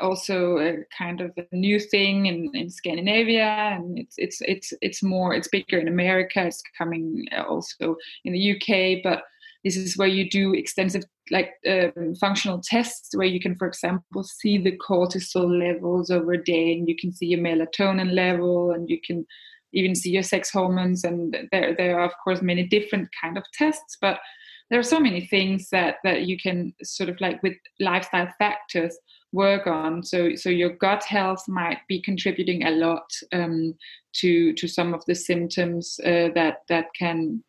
also 0.01 0.59
a 0.59 0.77
kind 0.97 1.21
of 1.21 1.33
a 1.37 1.57
new 1.57 1.81
thing 1.81 2.27
in, 2.27 2.51
in 2.55 2.71
Scandinavia, 2.71 3.45
and 3.45 3.99
it's 3.99 4.15
it's 4.17 4.41
it's 4.43 4.73
it's 4.81 5.03
more 5.03 5.35
it's 5.35 5.49
bigger 5.49 5.79
in 5.79 5.89
America. 5.89 6.47
It's 6.47 6.63
coming 6.79 7.27
also 7.49 7.97
in 8.25 8.33
the 8.33 8.53
UK, 8.53 9.03
but 9.03 9.25
this 9.65 9.77
is 9.77 9.97
where 9.97 10.09
you 10.09 10.31
do 10.31 10.55
extensive 10.55 11.03
like 11.31 11.51
um, 11.69 12.15
functional 12.21 12.61
tests 12.63 13.17
where 13.17 13.27
you 13.27 13.41
can 13.41 13.55
for 13.57 13.67
example 13.67 14.23
see 14.23 14.59
the 14.59 14.77
cortisol 14.77 15.59
levels 15.59 16.11
over 16.11 16.33
a 16.33 16.45
day 16.45 16.73
and 16.73 16.89
you 16.89 16.97
can 16.97 17.13
see 17.13 17.27
your 17.27 17.41
melatonin 17.41 18.13
level 18.13 18.73
and 18.73 18.89
you 18.89 18.99
can 19.05 19.25
even 19.73 19.95
see 19.95 20.11
your 20.11 20.23
sex 20.23 20.51
hormones 20.51 21.05
and 21.05 21.37
there 21.53 21.75
there 21.77 22.01
are 22.01 22.07
of 22.07 22.13
course 22.25 22.43
many 22.43 22.67
different 22.67 23.09
kind 23.21 23.37
of 23.37 23.45
tests 23.53 23.97
but 24.01 24.19
there 24.71 24.79
are 24.79 24.85
so 24.85 25.01
many 25.01 25.27
things 25.27 25.69
that 25.71 25.97
that 26.05 26.23
you 26.23 26.39
can 26.39 26.73
sort 26.83 27.09
of 27.09 27.21
like 27.21 27.43
with 27.43 27.57
lifestyle 27.81 28.33
factors 28.39 28.97
work 29.33 29.67
on. 29.67 30.03
So 30.03 30.35
so 30.37 30.49
your 30.49 30.71
gut 30.71 31.05
health 31.05 31.45
might 31.49 31.79
be 31.89 32.01
contributing 32.01 32.65
a 32.65 32.71
lot 32.71 33.11
um, 33.33 33.75
to 34.15 34.53
to 34.55 34.69
some 34.69 34.95
of 34.95 35.05
the 35.07 35.15
symptoms 35.15 35.99
uh, 36.05 36.29
that 36.35 36.59
that 36.69 36.87
can 36.99 37.43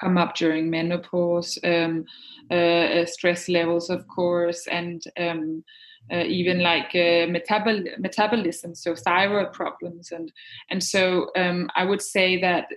come 0.00 0.18
up 0.18 0.34
during 0.34 0.68
menopause 0.68 1.56
um, 1.62 2.04
uh, 2.50 2.54
uh 2.54 3.06
stress 3.06 3.48
levels 3.48 3.90
of 3.90 4.04
course 4.08 4.66
and 4.66 5.04
um, 5.20 5.62
uh, 6.12 6.24
even 6.24 6.60
like 6.60 6.90
uh, 6.94 7.26
metabol- 7.26 7.98
metabolism, 7.98 8.74
so 8.74 8.94
thyroid 8.94 9.52
problems, 9.52 10.12
and 10.12 10.32
and 10.70 10.82
so 10.82 11.30
um, 11.36 11.70
I 11.74 11.84
would 11.84 12.02
say 12.02 12.40
that 12.40 12.68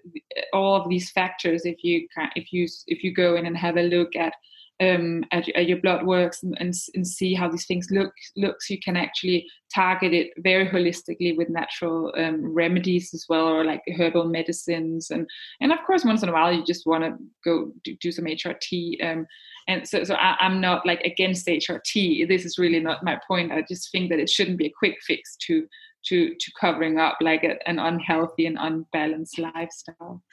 all 0.53 0.75
of 0.75 0.89
these 0.89 1.11
factors, 1.11 1.65
if 1.65 1.83
you 1.83 2.07
if 2.35 2.53
you 2.53 2.67
if 2.87 3.03
you 3.03 3.13
go 3.13 3.35
in 3.35 3.45
and 3.45 3.57
have 3.57 3.77
a 3.77 3.83
look 3.83 4.15
at 4.15 4.33
um, 4.79 5.23
at, 5.31 5.49
at, 5.49 5.67
your 5.67 5.81
blood 5.81 6.05
works 6.05 6.43
and, 6.43 6.55
and, 6.59 6.73
and, 6.93 7.07
see 7.07 7.33
how 7.33 7.49
these 7.49 7.65
things 7.65 7.87
look 7.89 8.13
looks. 8.35 8.69
You 8.69 8.79
can 8.79 8.95
actually 8.95 9.47
target 9.73 10.13
it 10.13 10.31
very 10.37 10.67
holistically 10.67 11.35
with 11.35 11.49
natural 11.49 12.13
um, 12.15 12.53
remedies 12.53 13.11
as 13.13 13.25
well 13.27 13.47
or 13.47 13.65
like 13.65 13.81
herbal 13.97 14.25
medicines. 14.25 15.09
And 15.09 15.27
and 15.61 15.71
of 15.71 15.79
course 15.85 16.05
once 16.05 16.21
in 16.21 16.29
a 16.29 16.33
while 16.33 16.53
you 16.53 16.63
just 16.63 16.85
want 16.85 17.03
to 17.03 17.17
go 17.43 17.71
do, 17.83 17.95
do, 17.99 18.11
some 18.11 18.25
hrt 18.25 19.03
um, 19.03 19.25
and 19.67 19.87
so 19.87 20.03
so 20.03 20.13
I, 20.13 20.37
am 20.45 20.61
not 20.61 20.85
like 20.85 21.01
against 21.01 21.47
hrt 21.47 22.27
this 22.27 22.45
is 22.45 22.59
really 22.59 22.79
not 22.79 23.03
my 23.03 23.19
point. 23.27 23.51
I 23.51 23.63
just 23.67 23.91
think 23.91 24.09
that 24.11 24.19
it 24.19 24.29
shouldn't 24.29 24.59
be 24.59 24.67
a 24.67 24.73
quick 24.77 24.97
fix 25.07 25.35
to 25.47 25.67
to 26.07 26.33
to 26.35 26.51
covering 26.59 26.99
up 26.99 27.17
like 27.21 27.43
a, 27.43 27.57
an 27.67 27.79
unhealthy 27.79 28.45
and 28.45 28.57
unbalanced 28.59 29.39
lifestyle. 29.39 30.23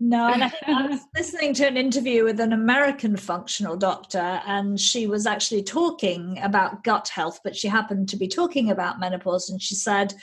No, 0.00 0.28
and 0.28 0.44
I, 0.44 0.52
I 0.66 0.86
was 0.86 1.00
listening 1.16 1.54
to 1.54 1.66
an 1.66 1.76
interview 1.76 2.24
with 2.24 2.40
an 2.40 2.52
American 2.52 3.16
functional 3.16 3.76
doctor, 3.76 4.40
and 4.46 4.78
she 4.80 5.06
was 5.06 5.26
actually 5.26 5.62
talking 5.62 6.38
about 6.40 6.84
gut 6.84 7.08
health, 7.08 7.40
but 7.44 7.56
she 7.56 7.68
happened 7.68 8.08
to 8.10 8.16
be 8.16 8.28
talking 8.28 8.70
about 8.70 9.00
menopause, 9.00 9.50
and 9.50 9.60
she 9.60 9.74
said, 9.74 10.14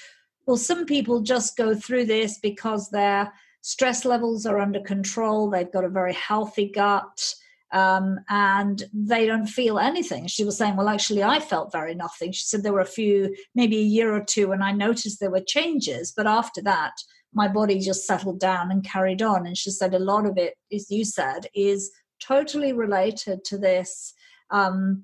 "Well, 0.45 0.57
some 0.57 0.85
people 0.85 1.21
just 1.21 1.57
go 1.57 1.75
through 1.75 2.05
this 2.05 2.39
because 2.39 2.89
their 2.89 3.31
stress 3.61 4.05
levels 4.05 4.45
are 4.45 4.59
under 4.59 4.79
control. 4.79 5.49
They've 5.49 5.71
got 5.71 5.85
a 5.85 5.89
very 5.89 6.13
healthy 6.13 6.69
gut." 6.69 7.35
Um, 7.75 8.21
and 8.29 8.83
they 8.93 9.25
don't 9.25 9.47
feel 9.47 9.79
anything. 9.79 10.27
She 10.27 10.45
was 10.45 10.57
saying, 10.57 10.77
Well, 10.77 10.87
actually, 10.87 11.23
I 11.23 11.41
felt 11.41 11.73
very 11.73 11.93
nothing. 11.93 12.31
She 12.31 12.45
said 12.45 12.63
there 12.63 12.71
were 12.71 12.79
a 12.79 12.85
few, 12.85 13.35
maybe 13.53 13.77
a 13.77 13.81
year 13.81 14.15
or 14.15 14.23
two, 14.23 14.53
and 14.53 14.63
I 14.63 14.71
noticed 14.71 15.19
there 15.19 15.29
were 15.29 15.41
changes. 15.45 16.13
But 16.15 16.25
after 16.25 16.61
that, 16.61 16.93
my 17.33 17.49
body 17.49 17.79
just 17.81 18.07
settled 18.07 18.39
down 18.39 18.71
and 18.71 18.81
carried 18.81 19.21
on. 19.21 19.45
And 19.45 19.57
she 19.57 19.71
said 19.71 19.93
a 19.93 19.99
lot 19.99 20.25
of 20.25 20.37
it, 20.37 20.53
as 20.73 20.89
you 20.89 21.03
said, 21.03 21.47
is 21.53 21.91
totally 22.21 22.71
related 22.71 23.43
to 23.45 23.57
this. 23.57 24.13
Um, 24.51 25.03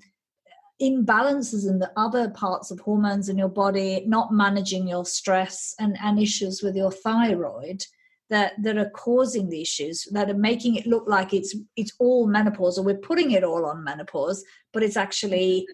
imbalances 0.80 1.68
in 1.68 1.78
the 1.78 1.92
other 1.96 2.30
parts 2.30 2.70
of 2.72 2.80
hormones 2.80 3.28
in 3.28 3.38
your 3.38 3.50
body, 3.50 4.02
not 4.06 4.32
managing 4.32 4.88
your 4.88 5.04
stress 5.04 5.74
and, 5.78 5.96
and 6.02 6.18
issues 6.18 6.60
with 6.60 6.74
your 6.74 6.90
thyroid 6.90 7.84
that 8.32 8.54
that 8.62 8.78
are 8.78 8.90
causing 8.90 9.50
the 9.50 9.60
issues 9.60 10.08
that 10.10 10.30
are 10.30 10.34
making 10.50 10.76
it 10.76 10.86
look 10.86 11.04
like 11.06 11.34
it's 11.34 11.54
it's 11.76 11.92
all 11.98 12.26
menopause 12.26 12.78
or 12.78 12.84
we're 12.84 12.96
putting 12.96 13.32
it 13.32 13.44
all 13.44 13.66
on 13.66 13.84
menopause 13.84 14.42
but 14.72 14.82
it's 14.82 14.96
actually 14.96 15.66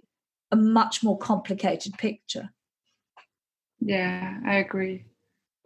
a 0.51 0.57
much 0.57 1.03
more 1.03 1.19
complicated 1.19 1.97
picture. 1.99 2.51
Yeah 3.81 4.39
i 4.45 4.57
agree. 4.57 5.05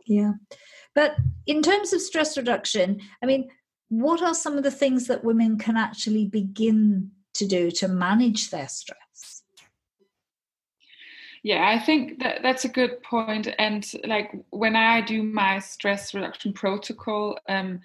Yeah. 0.06 0.32
But 0.94 1.16
in 1.46 1.62
terms 1.62 1.92
of 1.92 2.02
stress 2.02 2.37
reduction 2.37 3.00
i 3.22 3.26
mean 3.26 3.49
what 3.88 4.22
are 4.22 4.34
some 4.34 4.56
of 4.56 4.62
the 4.62 4.70
things 4.70 5.06
that 5.06 5.25
women 5.25 5.58
can 5.58 5.76
actually 5.76 6.26
begin 6.26 7.11
to 7.34 7.46
do 7.46 7.70
to 7.70 7.88
manage 7.88 8.50
their 8.50 8.68
stress 8.68 9.01
yeah 11.42 11.68
i 11.68 11.78
think 11.78 12.22
that 12.22 12.40
that's 12.42 12.64
a 12.64 12.68
good 12.68 13.02
point 13.02 13.49
and 13.58 13.92
like 14.04 14.32
when 14.50 14.76
i 14.76 15.00
do 15.00 15.22
my 15.22 15.58
stress 15.58 16.14
reduction 16.14 16.52
protocol 16.52 17.38
um 17.49 17.80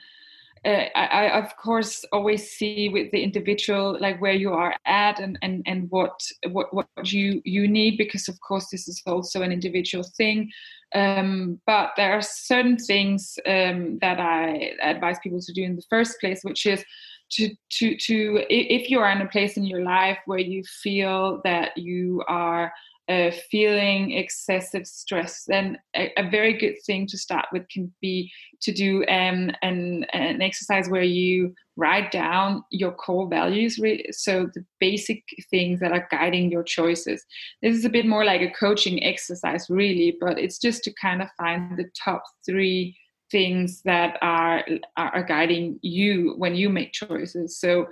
uh, 0.66 0.86
I, 0.96 1.06
I, 1.06 1.38
of 1.38 1.56
course 1.56 2.04
always 2.12 2.52
see 2.52 2.90
with 2.90 3.12
the 3.12 3.24
individual 3.24 3.98
like 4.00 4.20
where 4.20 4.34
you 4.34 4.52
are 4.52 4.76
at 4.86 5.20
and 5.20 5.38
and 5.42 5.64
and 5.66 5.90
what 5.92 6.20
what 6.50 6.74
what 6.74 6.88
you 7.06 7.42
you 7.46 7.68
need 7.68 7.98
because 7.98 8.28
of 8.28 8.40
course 8.42 8.70
this 8.70 8.88
is 8.88 9.02
also 9.06 9.42
an 9.42 9.52
individual 9.52 10.04
thing. 10.04 10.52
Um, 10.96 11.60
but 11.66 11.92
there 11.96 12.14
are 12.14 12.22
certain 12.22 12.78
things 12.78 13.38
um, 13.46 14.00
that 14.00 14.20
I 14.20 14.74
advise 14.82 15.20
people 15.20 15.42
to 15.42 15.54
do 15.54 15.64
in 15.64 15.76
the 15.76 15.84
first 15.90 16.20
place 16.20 16.42
which 16.44 16.66
is 16.66 16.84
to 17.32 17.50
to 17.70 17.96
to 17.98 18.46
if 18.50 18.90
you 18.90 19.00
are 19.00 19.12
in 19.12 19.22
a 19.22 19.28
place 19.28 19.58
in 19.58 19.66
your 19.66 19.84
life 19.84 20.18
where 20.26 20.40
you 20.40 20.64
feel 20.64 21.40
that 21.44 21.78
you 21.78 22.24
are 22.28 22.74
uh, 23.10 23.32
feeling 23.50 24.12
excessive 24.12 24.86
stress, 24.86 25.46
then 25.48 25.78
a, 25.96 26.12
a, 26.18 26.30
very 26.30 26.52
good 26.52 26.76
thing 26.86 27.08
to 27.08 27.18
start 27.18 27.46
with 27.54 27.68
can 27.70 27.94
be 28.02 28.30
to 28.62 28.74
do 28.74 29.06
um, 29.06 29.50
an, 29.62 30.06
an 30.12 30.42
exercise 30.42 30.90
where 30.90 31.04
you 31.04 31.54
write 31.78 32.12
down 32.12 32.64
your 32.70 32.92
core 32.92 33.30
values. 33.30 33.80
So, 34.12 34.50
the 34.54 34.66
basic 34.82 35.24
things 35.50 35.80
that 35.80 35.94
are 35.94 36.08
guiding 36.12 36.52
your 36.52 36.64
choices. 36.64 37.24
This 37.62 37.78
is 37.78 37.86
a 37.86 37.90
bit 37.90 38.06
more 38.06 38.26
like 38.26 38.42
a 38.42 38.52
coaching 38.52 39.02
exercise, 39.04 39.70
really, 39.70 40.18
but 40.20 40.38
it's 40.38 40.60
just 40.60 40.84
to 40.84 40.94
kind 41.02 41.22
of 41.22 41.30
find 41.38 41.78
the 41.78 41.90
top 42.04 42.24
three 42.46 42.98
things 43.32 43.82
that 43.84 44.18
are 44.22 44.64
are 44.96 45.24
guiding 45.24 45.80
you 45.82 46.34
when 46.38 46.56
you 46.56 46.70
make 46.70 46.94
choices. 46.94 47.60
So 47.60 47.88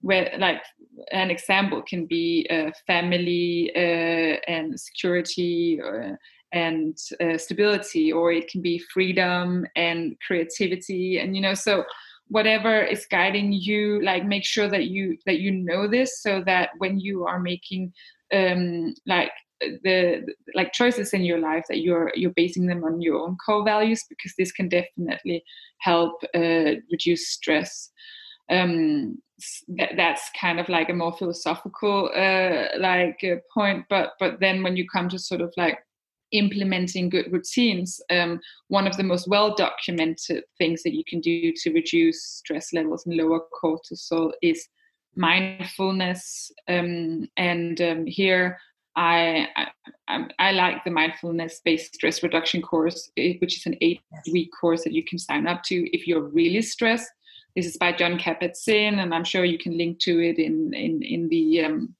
where 0.00 0.34
like 0.38 0.62
an 1.12 1.30
example 1.30 1.82
can 1.82 2.06
be 2.06 2.46
uh, 2.50 2.70
family 2.86 3.70
uh, 3.76 4.38
and 4.48 4.78
security 4.78 5.78
or, 5.80 6.18
and 6.52 6.98
uh, 7.20 7.38
stability 7.38 8.12
or 8.12 8.32
it 8.32 8.48
can 8.48 8.60
be 8.60 8.78
freedom 8.92 9.66
and 9.76 10.16
creativity 10.26 11.18
and 11.18 11.36
you 11.36 11.42
know 11.42 11.54
so 11.54 11.84
whatever 12.28 12.82
is 12.82 13.06
guiding 13.06 13.52
you 13.52 14.02
like 14.02 14.24
make 14.24 14.44
sure 14.44 14.68
that 14.68 14.86
you 14.86 15.16
that 15.26 15.38
you 15.38 15.52
know 15.52 15.88
this 15.88 16.22
so 16.22 16.42
that 16.44 16.70
when 16.78 16.98
you 16.98 17.24
are 17.24 17.38
making 17.38 17.92
um 18.34 18.92
like 19.06 19.30
the 19.60 20.26
like 20.54 20.72
choices 20.72 21.12
in 21.12 21.22
your 21.22 21.38
life 21.38 21.64
that 21.68 21.80
you're 21.80 22.12
you're 22.14 22.32
basing 22.32 22.66
them 22.66 22.84
on 22.84 23.00
your 23.00 23.18
own 23.18 23.36
core 23.44 23.64
values 23.64 24.04
because 24.08 24.32
this 24.38 24.52
can 24.52 24.68
definitely 24.68 25.42
help 25.78 26.22
uh, 26.34 26.72
reduce 26.90 27.28
stress. 27.28 27.90
Um, 28.50 29.18
that, 29.68 29.92
that's 29.96 30.28
kind 30.38 30.60
of 30.60 30.68
like 30.68 30.88
a 30.90 30.94
more 30.94 31.12
philosophical 31.12 32.10
uh, 32.14 32.78
like 32.78 33.20
uh, 33.24 33.36
point 33.54 33.86
but 33.88 34.10
but 34.18 34.40
then 34.40 34.62
when 34.62 34.76
you 34.76 34.86
come 34.92 35.08
to 35.08 35.18
sort 35.18 35.40
of 35.40 35.50
like 35.56 35.78
implementing 36.32 37.08
good 37.08 37.32
routines 37.32 38.00
um, 38.10 38.38
one 38.68 38.86
of 38.86 38.96
the 38.98 39.02
most 39.02 39.28
well 39.28 39.54
documented 39.54 40.44
things 40.58 40.82
that 40.82 40.94
you 40.94 41.04
can 41.08 41.20
do 41.20 41.52
to 41.62 41.72
reduce 41.72 42.22
stress 42.22 42.72
levels 42.74 43.06
and 43.06 43.16
lower 43.16 43.40
cortisol 43.62 44.32
is 44.42 44.68
mindfulness. 45.16 46.50
Um, 46.68 47.28
and 47.36 47.80
um, 47.80 48.06
here 48.06 48.58
I, 48.96 49.46
I, 50.08 50.26
I 50.38 50.52
like 50.52 50.84
the 50.84 50.90
mindfulness 50.90 51.60
based 51.64 51.94
stress 51.94 52.22
reduction 52.22 52.60
course, 52.62 53.10
eh, 53.16 53.34
which 53.38 53.56
is 53.56 53.66
an 53.66 53.76
eight 53.80 54.00
week 54.32 54.50
course 54.58 54.84
that 54.84 54.92
you 54.92 55.04
can 55.04 55.18
sign 55.18 55.46
up 55.46 55.62
to 55.64 55.96
if 55.96 56.06
you're 56.06 56.28
really 56.28 56.62
stressed. 56.62 57.10
This 57.56 57.66
is 57.66 57.76
by 57.76 57.92
Jon 57.92 58.18
Kabat-Zinn, 58.18 58.98
and 58.98 59.12
I'm 59.12 59.24
sure 59.24 59.44
you 59.44 59.58
can 59.58 59.76
link 59.76 59.98
to 60.00 60.20
it 60.20 60.38
in 60.38 60.72
in 60.74 61.02
in 61.02 61.28
the 61.28 61.64
um, 61.64 61.94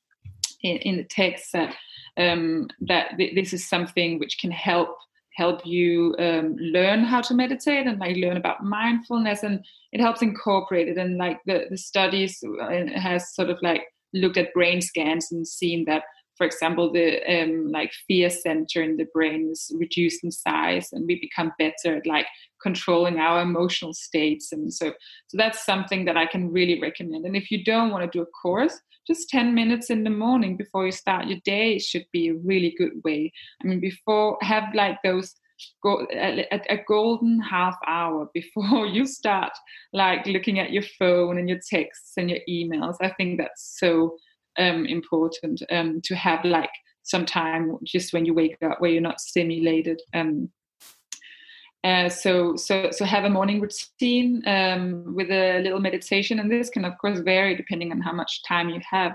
in, 0.62 0.76
in 0.78 0.96
the 0.96 1.04
text 1.04 1.52
that 1.52 1.74
um, 2.16 2.68
that 2.82 3.16
th- 3.16 3.34
this 3.34 3.52
is 3.52 3.68
something 3.68 4.18
which 4.18 4.38
can 4.38 4.50
help 4.50 4.96
help 5.34 5.64
you 5.64 6.14
um, 6.18 6.56
learn 6.58 7.02
how 7.02 7.20
to 7.20 7.34
meditate 7.34 7.86
and 7.86 7.98
like 7.98 8.16
learn 8.16 8.36
about 8.36 8.64
mindfulness, 8.64 9.42
and 9.42 9.64
it 9.92 10.00
helps 10.00 10.22
incorporate 10.22 10.88
it. 10.88 10.98
And 10.98 11.18
like 11.18 11.40
the 11.46 11.66
the 11.70 11.76
studies 11.76 12.42
uh, 12.60 12.86
has 12.94 13.34
sort 13.34 13.50
of 13.50 13.58
like 13.62 13.82
looked 14.12 14.36
at 14.36 14.54
brain 14.54 14.80
scans 14.80 15.32
and 15.32 15.46
seen 15.46 15.84
that 15.86 16.04
for 16.40 16.46
example, 16.46 16.90
the 16.90 17.20
um, 17.28 17.70
like 17.70 17.92
fear 18.08 18.30
center 18.30 18.82
in 18.82 18.96
the 18.96 19.04
brain 19.12 19.50
is 19.52 19.70
reduced 19.78 20.24
in 20.24 20.30
size, 20.30 20.88
and 20.90 21.06
we 21.06 21.20
become 21.20 21.52
better 21.58 21.98
at 21.98 22.06
like 22.06 22.24
controlling 22.62 23.18
our 23.18 23.42
emotional 23.42 23.92
states. 23.92 24.50
And 24.50 24.72
so, 24.72 24.94
so 25.26 25.36
that's 25.36 25.66
something 25.66 26.06
that 26.06 26.16
I 26.16 26.24
can 26.24 26.50
really 26.50 26.80
recommend. 26.80 27.26
And 27.26 27.36
if 27.36 27.50
you 27.50 27.62
don't 27.62 27.90
want 27.90 28.10
to 28.10 28.18
do 28.18 28.22
a 28.22 28.26
course, 28.40 28.80
just 29.06 29.28
10 29.28 29.54
minutes 29.54 29.90
in 29.90 30.02
the 30.02 30.08
morning 30.08 30.56
before 30.56 30.86
you 30.86 30.92
start 30.92 31.26
your 31.26 31.40
day 31.44 31.78
should 31.78 32.06
be 32.10 32.28
a 32.28 32.34
really 32.36 32.74
good 32.78 32.92
way. 33.04 33.30
I 33.62 33.66
mean, 33.66 33.78
before 33.78 34.38
have 34.40 34.74
like 34.74 34.96
those 35.04 35.34
go 35.82 36.06
a, 36.10 36.48
a, 36.70 36.78
golden 36.88 37.38
half 37.38 37.76
hour 37.86 38.30
before 38.34 38.86
you 38.86 39.04
start 39.06 39.52
like 39.92 40.24
looking 40.26 40.58
at 40.58 40.72
your 40.72 40.84
phone 40.98 41.36
and 41.36 41.50
your 41.50 41.60
texts 41.68 42.12
and 42.16 42.30
your 42.30 42.38
emails. 42.48 42.94
I 43.02 43.10
think 43.10 43.36
that's 43.36 43.76
so 43.78 44.16
um, 44.58 44.86
important 44.86 45.62
um, 45.70 46.00
to 46.04 46.14
have 46.14 46.44
like 46.44 46.70
some 47.02 47.26
time 47.26 47.76
just 47.84 48.12
when 48.12 48.24
you 48.24 48.34
wake 48.34 48.56
up 48.62 48.80
where 48.80 48.90
you're 48.90 49.00
not 49.00 49.20
stimulated. 49.20 50.00
Um, 50.14 50.50
uh, 51.82 52.10
so 52.10 52.56
so 52.56 52.90
so 52.90 53.04
have 53.06 53.24
a 53.24 53.30
morning 53.30 53.60
routine 53.60 54.42
um, 54.46 55.14
with 55.14 55.30
a 55.30 55.60
little 55.62 55.80
meditation, 55.80 56.38
and 56.38 56.50
this 56.50 56.68
can 56.68 56.84
of 56.84 56.98
course 56.98 57.20
vary 57.20 57.56
depending 57.56 57.90
on 57.90 58.00
how 58.00 58.12
much 58.12 58.42
time 58.42 58.68
you 58.68 58.80
have. 58.88 59.14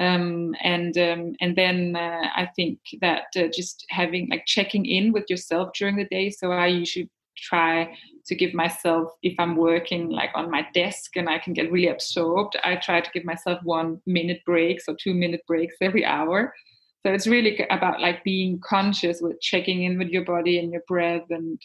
Um, 0.00 0.54
and 0.62 0.96
um, 0.96 1.34
and 1.40 1.54
then 1.54 1.96
uh, 1.96 2.28
I 2.34 2.48
think 2.56 2.78
that 3.02 3.24
uh, 3.36 3.48
just 3.54 3.84
having 3.90 4.28
like 4.30 4.46
checking 4.46 4.86
in 4.86 5.12
with 5.12 5.24
yourself 5.28 5.70
during 5.78 5.96
the 5.96 6.06
day. 6.06 6.30
So 6.30 6.50
I 6.52 6.68
usually 6.68 7.10
try 7.36 7.92
to 8.26 8.34
give 8.34 8.54
myself 8.54 9.12
if 9.22 9.34
i'm 9.38 9.56
working 9.56 10.08
like 10.10 10.30
on 10.34 10.50
my 10.50 10.66
desk 10.74 11.16
and 11.16 11.28
i 11.28 11.38
can 11.38 11.52
get 11.52 11.72
really 11.72 11.88
absorbed 11.88 12.56
i 12.64 12.76
try 12.76 13.00
to 13.00 13.10
give 13.12 13.24
myself 13.24 13.58
one 13.62 14.00
minute 14.06 14.40
breaks 14.44 14.84
or 14.88 14.94
two 14.94 15.14
minute 15.14 15.42
breaks 15.46 15.76
every 15.80 16.04
hour. 16.04 16.54
So 17.04 17.12
it's 17.12 17.26
really 17.26 17.66
about 17.70 18.00
like 18.00 18.22
being 18.22 18.60
conscious 18.60 19.20
with 19.20 19.40
checking 19.40 19.82
in 19.82 19.98
with 19.98 20.08
your 20.08 20.24
body 20.24 20.58
and 20.58 20.72
your 20.72 20.82
breath 20.86 21.24
and 21.30 21.60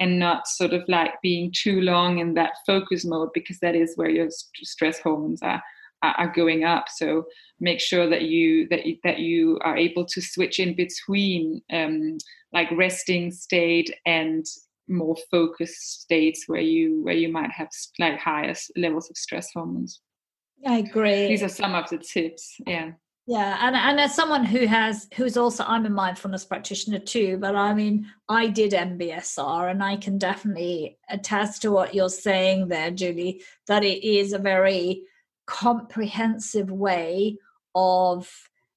and 0.00 0.18
not 0.18 0.46
sort 0.46 0.74
of 0.74 0.82
like 0.88 1.12
being 1.22 1.52
too 1.54 1.80
long 1.80 2.18
in 2.18 2.34
that 2.34 2.52
focus 2.66 3.04
mode 3.04 3.30
because 3.32 3.58
that 3.60 3.74
is 3.74 3.96
where 3.96 4.10
your 4.10 4.28
stress 4.30 5.00
hormones 5.00 5.40
are 5.42 5.62
are 6.02 6.32
going 6.34 6.64
up. 6.64 6.86
So 6.88 7.24
make 7.60 7.80
sure 7.80 8.10
that 8.10 8.22
you 8.22 8.68
that 8.68 8.84
you, 8.84 8.98
that 9.04 9.20
you 9.20 9.58
are 9.62 9.76
able 9.76 10.04
to 10.06 10.20
switch 10.20 10.58
in 10.58 10.74
between 10.74 11.62
um, 11.72 12.18
like 12.52 12.70
resting 12.72 13.30
state 13.30 13.94
and 14.04 14.44
more 14.88 15.16
focused 15.30 16.02
states 16.02 16.44
where 16.46 16.60
you 16.60 17.02
where 17.02 17.14
you 17.14 17.30
might 17.30 17.50
have 17.50 17.68
like 17.98 18.18
higher 18.18 18.54
levels 18.76 19.10
of 19.10 19.16
stress 19.16 19.50
hormones. 19.54 20.00
I 20.66 20.78
agree 20.78 21.28
these 21.28 21.42
are 21.42 21.48
some 21.48 21.74
of 21.74 21.88
the 21.90 21.98
tips 21.98 22.56
yeah. 22.66 22.92
Yeah 23.26 23.56
and, 23.60 23.76
and 23.76 24.00
as 24.00 24.14
someone 24.14 24.44
who 24.44 24.66
has 24.66 25.08
who's 25.14 25.36
also 25.36 25.64
i'm 25.66 25.86
a 25.86 25.90
mindfulness 25.90 26.44
practitioner 26.44 26.98
too 26.98 27.36
but 27.38 27.56
i 27.56 27.74
mean 27.74 28.06
i 28.28 28.46
did 28.46 28.72
mbsr 28.72 29.70
and 29.70 29.82
i 29.82 29.96
can 29.96 30.18
definitely 30.18 30.98
attest 31.08 31.62
to 31.62 31.70
what 31.70 31.94
you're 31.94 32.08
saying 32.08 32.68
there 32.68 32.90
julie 32.90 33.42
that 33.66 33.84
it 33.84 34.06
is 34.06 34.32
a 34.32 34.38
very 34.38 35.02
comprehensive 35.46 36.70
way 36.70 37.36
of 37.74 38.30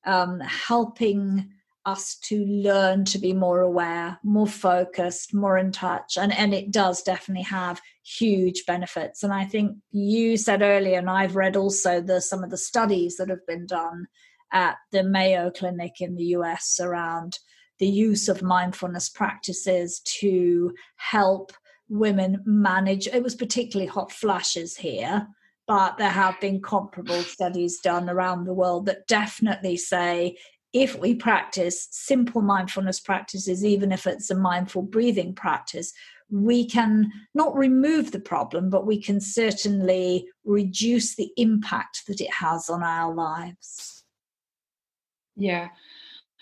um, 0.05 0.39
helping 0.39 1.51
us 1.85 2.15
to 2.15 2.45
learn 2.45 3.05
to 3.05 3.19
be 3.19 3.33
more 3.33 3.61
aware, 3.61 4.19
more 4.23 4.47
focused, 4.47 5.33
more 5.33 5.57
in 5.57 5.71
touch. 5.71 6.17
And, 6.17 6.33
and 6.33 6.53
it 6.53 6.71
does 6.71 7.03
definitely 7.03 7.43
have 7.43 7.81
huge 8.03 8.65
benefits. 8.65 9.23
And 9.23 9.33
I 9.33 9.45
think 9.45 9.77
you 9.91 10.37
said 10.37 10.61
earlier, 10.61 10.97
and 10.97 11.09
I've 11.09 11.35
read 11.35 11.55
also 11.55 12.01
the 12.01 12.21
some 12.21 12.43
of 12.43 12.49
the 12.49 12.57
studies 12.57 13.17
that 13.17 13.29
have 13.29 13.45
been 13.47 13.67
done 13.67 14.07
at 14.51 14.77
the 14.91 15.03
Mayo 15.03 15.51
Clinic 15.51 16.01
in 16.01 16.15
the 16.15 16.25
US 16.37 16.79
around 16.81 17.39
the 17.79 17.87
use 17.87 18.29
of 18.29 18.41
mindfulness 18.41 19.09
practices 19.09 19.99
to 20.19 20.73
help 20.95 21.51
women 21.87 22.41
manage 22.45 23.07
it 23.07 23.21
was 23.21 23.35
particularly 23.35 23.87
hot 23.87 24.11
flashes 24.11 24.75
here 24.75 25.27
but 25.67 25.97
there 25.97 26.09
have 26.09 26.39
been 26.39 26.61
comparable 26.61 27.21
studies 27.23 27.79
done 27.79 28.09
around 28.09 28.45
the 28.45 28.53
world 28.53 28.85
that 28.85 29.07
definitely 29.07 29.77
say 29.77 30.37
if 30.75 30.99
we 30.99 31.15
practice 31.15 31.87
simple 31.89 32.41
mindfulness 32.41 32.99
practices, 32.99 33.63
even 33.63 33.93
if 33.93 34.05
it's 34.05 34.29
a 34.29 34.35
mindful 34.35 34.81
breathing 34.81 35.33
practice, 35.33 35.93
we 36.29 36.67
can 36.67 37.09
not 37.33 37.55
remove 37.55 38.11
the 38.11 38.19
problem, 38.19 38.69
but 38.69 38.85
we 38.85 39.01
can 39.01 39.21
certainly 39.21 40.27
reduce 40.43 41.15
the 41.15 41.31
impact 41.37 42.03
that 42.07 42.19
it 42.19 42.29
has 42.29 42.69
on 42.69 42.83
our 42.83 43.13
lives. 43.13 44.03
Yeah, 45.37 45.69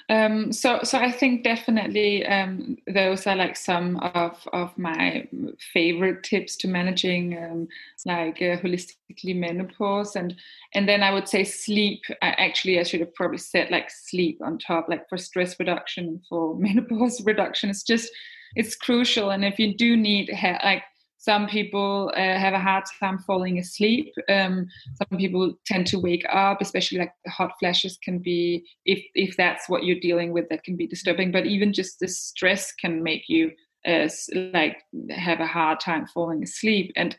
um, 0.09 0.51
so, 0.51 0.79
so 0.83 0.97
I 0.97 1.11
think 1.11 1.43
definitely 1.43 2.25
um, 2.25 2.77
those 2.87 3.25
are 3.25 3.35
like 3.35 3.55
some 3.55 3.97
of 3.97 4.45
of 4.51 4.77
my 4.77 5.27
favorite 5.73 6.23
tips 6.23 6.57
to 6.57 6.67
managing 6.67 7.37
um, 7.37 7.67
like 8.05 8.37
uh, 8.41 8.57
holistically 8.57 9.35
menopause, 9.35 10.15
and 10.15 10.35
and 10.73 10.89
then 10.89 11.03
I 11.03 11.11
would 11.13 11.29
say 11.29 11.45
sleep. 11.45 12.01
I 12.21 12.29
actually, 12.31 12.79
I 12.79 12.83
should 12.83 12.99
have 12.99 13.15
probably 13.15 13.37
said 13.37 13.71
like 13.71 13.89
sleep 13.89 14.39
on 14.43 14.57
top, 14.57 14.87
like 14.89 15.07
for 15.07 15.17
stress 15.17 15.57
reduction, 15.57 16.21
for 16.27 16.55
menopause 16.59 17.23
reduction. 17.23 17.69
It's 17.69 17.83
just 17.83 18.11
it's 18.55 18.75
crucial, 18.75 19.29
and 19.29 19.45
if 19.45 19.57
you 19.57 19.75
do 19.75 19.95
need 19.95 20.29
like 20.63 20.83
some 21.23 21.47
people 21.47 22.11
uh, 22.17 22.37
have 22.37 22.53
a 22.53 22.59
hard 22.59 22.83
time 22.99 23.17
falling 23.17 23.57
asleep. 23.57 24.13
Um, 24.27 24.67
some 24.95 25.17
people 25.17 25.53
tend 25.65 25.87
to 25.87 25.97
wake 25.97 26.25
up, 26.29 26.59
especially 26.59 26.97
like 26.97 27.13
hot 27.27 27.53
flashes 27.61 27.97
can 28.03 28.19
be, 28.19 28.65
if 28.85 29.01
if 29.15 29.37
that's 29.37 29.69
what 29.69 29.85
you're 29.85 30.01
dealing 30.01 30.33
with, 30.33 30.49
that 30.49 30.65
can 30.65 30.75
be 30.75 30.85
disturbing. 30.85 31.31
But 31.31 31.45
even 31.45 31.71
just 31.71 32.01
the 32.01 32.09
stress 32.09 32.73
can 32.73 33.03
make 33.03 33.29
you 33.29 33.51
uh, 33.87 34.09
like 34.51 34.79
have 35.11 35.39
a 35.39 35.47
hard 35.47 35.79
time 35.79 36.07
falling 36.07 36.43
asleep. 36.43 36.91
And 36.97 37.15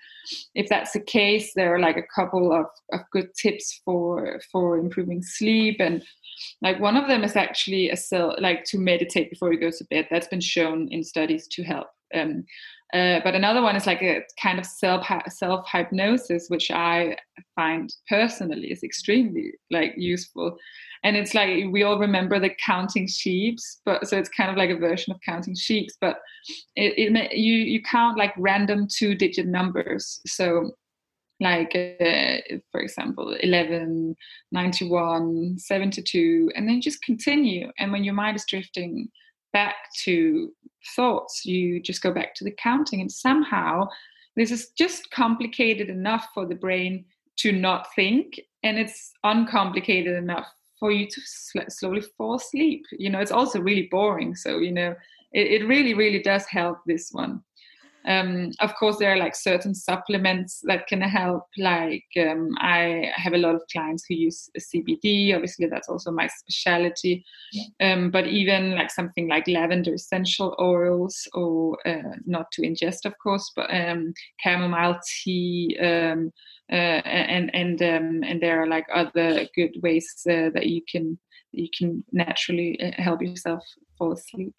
if 0.55 0.69
that's 0.69 0.93
the 0.93 1.01
case, 1.01 1.53
there 1.57 1.75
are 1.75 1.81
like 1.81 1.97
a 1.97 2.15
couple 2.15 2.53
of, 2.53 2.67
of 2.93 3.01
good 3.11 3.29
tips 3.35 3.81
for 3.87 4.39
for 4.53 4.77
improving 4.77 5.23
sleep 5.23 5.77
and 5.81 6.05
like 6.61 6.79
one 6.79 6.99
of 6.99 7.09
them 7.09 7.25
is 7.25 7.37
actually 7.37 7.89
a 7.89 7.97
cell 7.97 8.37
like 8.39 8.65
to 8.65 8.77
meditate 8.77 9.31
before 9.31 9.53
you 9.53 9.61
go 9.61 9.71
to 9.71 9.85
bed 9.89 10.07
that's 10.11 10.27
been 10.27 10.41
shown 10.41 10.89
in 10.91 11.05
studies 11.05 11.47
to 11.47 11.63
help 11.63 11.87
um, 12.15 12.45
uh, 12.93 13.21
but 13.25 13.35
another 13.35 13.63
one 13.63 13.75
is 13.77 13.87
like 13.87 14.03
a 14.03 14.23
kind 14.41 14.59
of 14.59 14.67
self 14.67 15.07
self 15.29 15.67
hypnosis, 15.71 16.49
which 16.49 16.71
I 16.71 17.17
find 17.57 17.93
personally 18.09 18.71
is 18.71 18.83
extremely 18.83 19.53
like 19.71 19.95
useful. 19.97 20.57
And 21.03 21.17
it's 21.17 21.35
like 21.35 21.65
we 21.71 21.83
all 21.83 21.99
remember 21.99 22.39
the 22.39 22.51
counting 22.65 23.09
sheep, 23.09 23.59
but 23.85 24.07
so 24.07 24.17
it's 24.19 24.29
kind 24.29 24.51
of 24.51 24.57
like 24.57 24.71
a 24.71 24.77
version 24.77 25.13
of 25.13 25.21
counting 25.25 25.55
sheep. 25.55 25.89
But 26.01 26.19
it, 26.77 27.17
it 27.17 27.33
you 27.37 27.55
you 27.55 27.83
count 27.83 28.19
like 28.19 28.33
random 28.37 28.87
two 28.91 29.15
digit 29.15 29.47
numbers. 29.47 30.21
So 30.27 30.73
like 31.41 31.75
uh, 31.75 32.57
for 32.71 32.81
example 32.81 33.35
11 33.41 34.15
91 34.53 35.59
72 35.59 36.53
and 36.55 36.69
then 36.69 36.81
just 36.81 37.03
continue 37.03 37.73
and 37.79 37.91
when 37.91 38.05
your 38.05 38.15
mind 38.15 38.37
is 38.37 38.45
drifting 38.49 39.09
back 39.55 39.77
to 40.05 40.53
thoughts 40.95 41.47
you 41.47 41.81
just 41.81 42.03
go 42.03 42.13
back 42.13 42.35
to 42.35 42.45
the 42.45 42.51
counting 42.51 43.01
and 43.01 43.11
somehow 43.11 43.89
this 44.37 44.51
is 44.51 44.69
just 44.77 45.11
complicated 45.11 45.89
enough 45.89 46.29
for 46.35 46.45
the 46.45 46.55
brain 46.55 47.05
to 47.37 47.53
not 47.53 47.87
think 47.95 48.39
and 48.63 48.79
it's 48.79 49.13
uncomplicated 49.25 50.15
enough 50.15 50.47
for 50.79 50.91
you 50.91 51.07
to 51.07 51.21
sl- 51.25 51.69
slowly 51.69 52.03
fall 52.19 52.35
asleep. 52.35 52.85
You 52.93 53.11
know 53.11 53.21
it's 53.21 53.31
also 53.31 53.61
really 53.61 53.89
boring 53.91 54.35
so 54.35 54.59
you 54.59 54.73
know 54.73 54.95
it, 55.33 55.63
it 55.63 55.67
really 55.67 55.95
really 55.95 56.21
does 56.21 56.45
help 56.47 56.79
this 56.87 57.11
one 57.13 57.43
um, 58.07 58.51
of 58.61 58.75
course, 58.75 58.99
there 58.99 59.13
are 59.13 59.19
like 59.19 59.35
certain 59.35 59.75
supplements 59.75 60.61
that 60.65 60.87
can 60.87 61.01
help. 61.01 61.45
Like 61.57 62.05
um, 62.19 62.51
I 62.59 63.11
have 63.15 63.33
a 63.33 63.39
lot 63.39 63.55
of 63.55 63.63
clients 63.73 64.05
who 64.07 64.15
use 64.15 64.51
CBD. 64.59 65.35
Obviously, 65.35 65.67
that's 65.67 65.89
also 65.89 66.11
my 66.11 66.29
specialty. 66.29 67.25
Yeah. 67.53 67.93
Um, 67.93 68.11
but 68.11 68.27
even 68.27 68.75
like 68.75 68.91
something 68.91 69.29
like 69.29 69.49
lavender 69.49 69.95
essential 69.95 70.55
oils, 70.61 71.27
or 71.33 71.79
uh, 71.87 72.17
not 72.27 72.51
to 72.53 72.63
ingest, 72.63 73.07
of 73.07 73.15
course, 73.23 73.51
but 73.57 73.73
um, 73.75 74.13
chamomile 74.43 75.01
tea. 75.23 75.77
Um, 75.81 76.31
uh, 76.73 77.03
and 77.05 77.55
and 77.55 77.83
um, 77.83 78.23
and 78.25 78.41
there 78.41 78.63
are 78.63 78.67
like 78.67 78.87
other 78.93 79.47
good 79.55 79.77
ways 79.83 80.11
uh, 80.29 80.49
that 80.55 80.67
you 80.67 80.81
can 80.91 81.19
you 81.53 81.69
can 81.77 82.03
naturally 82.13 82.81
uh, 82.83 83.03
help 83.03 83.23
yourself 83.23 83.63
fall 83.99 84.13
asleep. 84.13 84.55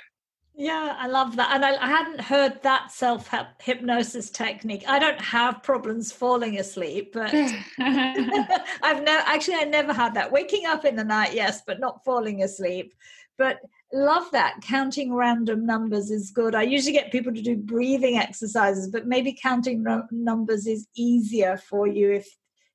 Yeah, 0.57 0.95
I 0.97 1.07
love 1.07 1.35
that. 1.35 1.53
And 1.53 1.65
I, 1.65 1.75
I 1.75 1.87
hadn't 1.87 2.21
heard 2.21 2.61
that 2.63 2.89
self 2.91 3.29
hypnosis 3.61 4.29
technique. 4.29 4.85
I 4.87 4.99
don't 4.99 5.19
have 5.19 5.61
problems 5.63 6.13
falling 6.13 6.59
asleep, 6.59 7.11
but 7.13 7.33
I've 7.79 9.03
never 9.03 9.23
actually 9.25 9.55
I 9.55 9.65
never 9.65 9.91
had 9.91 10.13
that. 10.13 10.31
Waking 10.31 10.65
up 10.65 10.85
in 10.85 10.95
the 10.95 11.03
night, 11.03 11.33
yes, 11.33 11.61
but 11.67 11.81
not 11.81 12.05
falling 12.05 12.43
asleep. 12.43 12.93
But 13.37 13.59
love 13.91 14.31
that. 14.31 14.61
Counting 14.61 15.13
random 15.13 15.65
numbers 15.65 16.09
is 16.09 16.31
good. 16.31 16.55
I 16.55 16.63
usually 16.63 16.93
get 16.93 17.11
people 17.11 17.33
to 17.33 17.41
do 17.41 17.57
breathing 17.57 18.17
exercises, 18.17 18.87
but 18.87 19.07
maybe 19.07 19.37
counting 19.41 19.85
r- 19.85 20.07
numbers 20.09 20.67
is 20.67 20.87
easier 20.95 21.57
for 21.57 21.85
you 21.85 22.13
if 22.13 22.27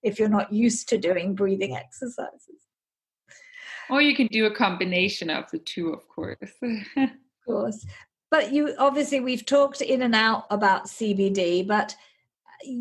if 0.03 0.19
you're 0.19 0.29
not 0.29 0.53
used 0.53 0.89
to 0.91 0.99
doing 0.99 1.35
breathing 1.35 1.77
exercises. 1.77 2.61
Or 3.89 4.03
you 4.03 4.15
can 4.15 4.27
do 4.27 4.45
a 4.45 4.55
combination 4.55 5.31
of 5.31 5.51
the 5.51 5.59
two, 5.59 5.93
of 5.93 6.07
course 6.09 6.39
course. 7.51 7.87
But 8.31 8.53
you 8.53 8.75
obviously 8.79 9.21
we've 9.21 9.45
talked 9.45 9.81
in 9.81 10.03
and 10.03 10.15
out 10.15 10.45
about 10.51 10.87
CBD, 10.87 11.67
but 11.67 11.95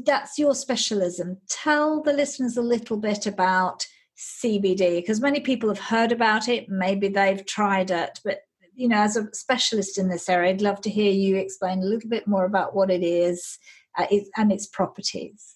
that's 0.05 0.37
your 0.37 0.53
specialism. 0.53 1.37
Tell 1.49 2.01
the 2.01 2.13
listeners 2.13 2.57
a 2.57 2.61
little 2.61 2.97
bit 2.97 3.25
about 3.25 3.87
CBD 4.17 4.97
because 4.97 5.21
many 5.21 5.39
people 5.39 5.69
have 5.69 5.79
heard 5.79 6.11
about 6.11 6.47
it, 6.47 6.69
maybe 6.69 7.07
they've 7.07 7.45
tried 7.45 7.89
it, 7.89 8.19
but 8.23 8.41
you 8.79 8.87
know, 8.87 8.97
as 8.97 9.17
a 9.17 9.27
specialist 9.33 9.97
in 9.97 10.07
this 10.07 10.29
area, 10.29 10.51
I'd 10.51 10.61
love 10.61 10.79
to 10.81 10.89
hear 10.89 11.11
you 11.11 11.35
explain 11.35 11.79
a 11.79 11.85
little 11.85 12.09
bit 12.09 12.27
more 12.27 12.45
about 12.45 12.73
what 12.73 12.89
it 12.89 13.03
is 13.03 13.59
uh, 13.97 14.05
and 14.37 14.53
its 14.53 14.67
properties. 14.67 15.55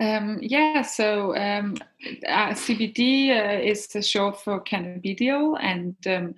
Um, 0.00 0.38
yeah, 0.40 0.82
so 0.82 1.36
um, 1.36 1.76
uh, 2.28 2.50
CBD 2.50 3.30
uh, 3.30 3.60
is 3.60 3.88
short 4.06 4.40
for 4.40 4.62
cannabidiol, 4.62 5.58
and 5.60 5.96
um, 6.06 6.34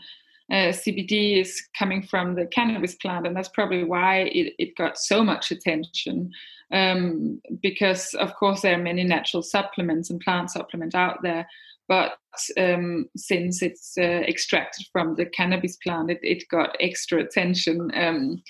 uh, 0.50 0.72
CBD 0.72 1.40
is 1.40 1.62
coming 1.78 2.02
from 2.02 2.34
the 2.34 2.46
cannabis 2.46 2.94
plant, 2.96 3.26
and 3.26 3.36
that's 3.36 3.48
probably 3.48 3.84
why 3.84 4.22
it, 4.32 4.54
it 4.58 4.76
got 4.76 4.98
so 4.98 5.22
much 5.22 5.50
attention. 5.50 6.32
Um, 6.72 7.40
because, 7.62 8.14
of 8.14 8.34
course, 8.34 8.62
there 8.62 8.78
are 8.78 8.82
many 8.82 9.04
natural 9.04 9.42
supplements 9.42 10.10
and 10.10 10.20
plant 10.20 10.50
supplements 10.50 10.94
out 10.94 11.18
there, 11.22 11.48
but 11.88 12.12
um, 12.58 13.08
since 13.16 13.62
it's 13.62 13.98
uh, 13.98 14.02
extracted 14.02 14.86
from 14.92 15.16
the 15.16 15.26
cannabis 15.26 15.76
plant, 15.76 16.10
it, 16.10 16.20
it 16.22 16.44
got 16.48 16.76
extra 16.78 17.20
attention. 17.20 17.90
Um, 17.94 18.42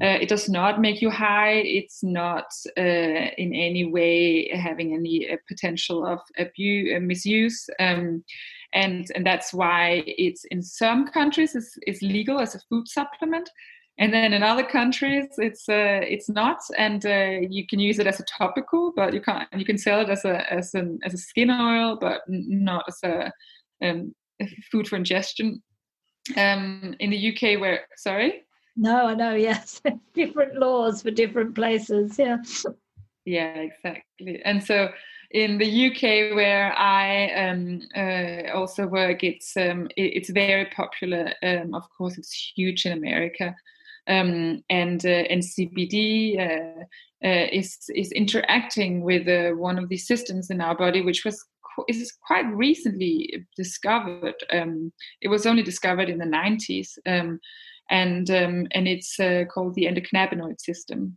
uh, 0.00 0.18
it 0.20 0.28
does 0.28 0.48
not 0.48 0.80
make 0.80 1.02
you 1.02 1.10
high. 1.10 1.54
It's 1.54 2.04
not 2.04 2.46
uh, 2.76 2.80
in 2.80 3.52
any 3.52 3.84
way 3.84 4.48
having 4.48 4.94
any 4.94 5.28
uh, 5.28 5.36
potential 5.48 6.06
of 6.06 6.20
abuse, 6.38 6.94
uh, 6.96 7.00
misuse. 7.00 7.68
Um, 7.80 8.22
and, 8.72 9.10
and 9.14 9.26
that's 9.26 9.52
why 9.52 10.04
it's 10.06 10.44
in 10.46 10.62
some 10.62 11.08
countries 11.08 11.56
is, 11.56 11.76
is 11.86 12.00
legal 12.00 12.38
as 12.38 12.54
a 12.54 12.60
food 12.68 12.86
supplement. 12.86 13.50
And 14.00 14.14
then 14.14 14.32
in 14.32 14.44
other 14.44 14.62
countries, 14.62 15.26
it's 15.38 15.68
uh, 15.68 16.00
it's 16.04 16.28
not, 16.28 16.58
and 16.76 17.04
uh, 17.04 17.40
you 17.50 17.66
can 17.66 17.80
use 17.80 17.98
it 17.98 18.06
as 18.06 18.20
a 18.20 18.24
topical, 18.24 18.92
but 18.94 19.12
you 19.12 19.20
can't. 19.20 19.48
You 19.52 19.64
can 19.64 19.76
sell 19.76 20.00
it 20.00 20.08
as 20.08 20.24
a 20.24 20.52
as 20.52 20.72
an 20.74 21.00
as 21.04 21.14
a 21.14 21.18
skin 21.18 21.50
oil, 21.50 21.98
but 22.00 22.20
not 22.28 22.84
as 22.86 23.00
a 23.02 23.32
um, 23.84 24.14
food 24.70 24.86
for 24.86 24.94
ingestion. 24.94 25.60
Um, 26.36 26.94
in 27.00 27.10
the 27.10 27.32
UK, 27.32 27.60
where 27.60 27.86
sorry, 27.96 28.44
no, 28.78 29.06
I 29.06 29.14
know. 29.14 29.34
Yes, 29.48 29.82
different 30.14 30.58
laws 30.58 31.02
for 31.02 31.10
different 31.10 31.54
places. 31.54 32.18
Yeah. 32.18 32.38
Yeah, 33.24 33.54
exactly. 33.56 34.40
And 34.44 34.64
so 34.64 34.88
in 35.30 35.58
the 35.58 35.86
UK, 35.88 36.34
where 36.34 36.72
I 36.78 37.30
um, 37.32 37.82
uh, 37.94 38.56
also 38.56 38.86
work, 38.86 39.22
it's 39.22 39.56
um, 39.56 39.88
it, 39.96 40.16
it's 40.16 40.30
very 40.30 40.66
popular. 40.66 41.34
Um, 41.42 41.74
of 41.74 41.84
course, 41.96 42.16
it's 42.16 42.52
huge 42.56 42.86
in 42.86 42.92
America, 42.92 43.54
um, 44.06 44.62
and 44.70 45.04
uh, 45.04 45.24
and 45.30 45.42
CBD 45.42 46.38
uh, 46.40 46.82
uh, 47.26 47.46
is 47.52 47.78
is 47.94 48.12
interacting 48.12 49.02
with 49.02 49.28
uh, 49.28 49.54
one 49.56 49.78
of 49.78 49.90
the 49.90 49.98
systems 49.98 50.48
in 50.48 50.62
our 50.62 50.74
body, 50.76 51.02
which 51.02 51.26
was 51.26 51.44
is 51.86 52.12
quite 52.26 52.46
recently 52.46 53.46
discovered. 53.56 54.34
Um, 54.50 54.92
it 55.20 55.28
was 55.28 55.46
only 55.46 55.62
discovered 55.62 56.08
in 56.08 56.18
the 56.18 56.24
90s, 56.24 56.98
um, 57.06 57.38
and 57.90 58.30
um, 58.30 58.66
and 58.72 58.86
it's 58.86 59.18
uh, 59.18 59.44
called 59.50 59.74
the 59.74 59.86
endocannabinoid 59.86 60.60
system. 60.60 61.16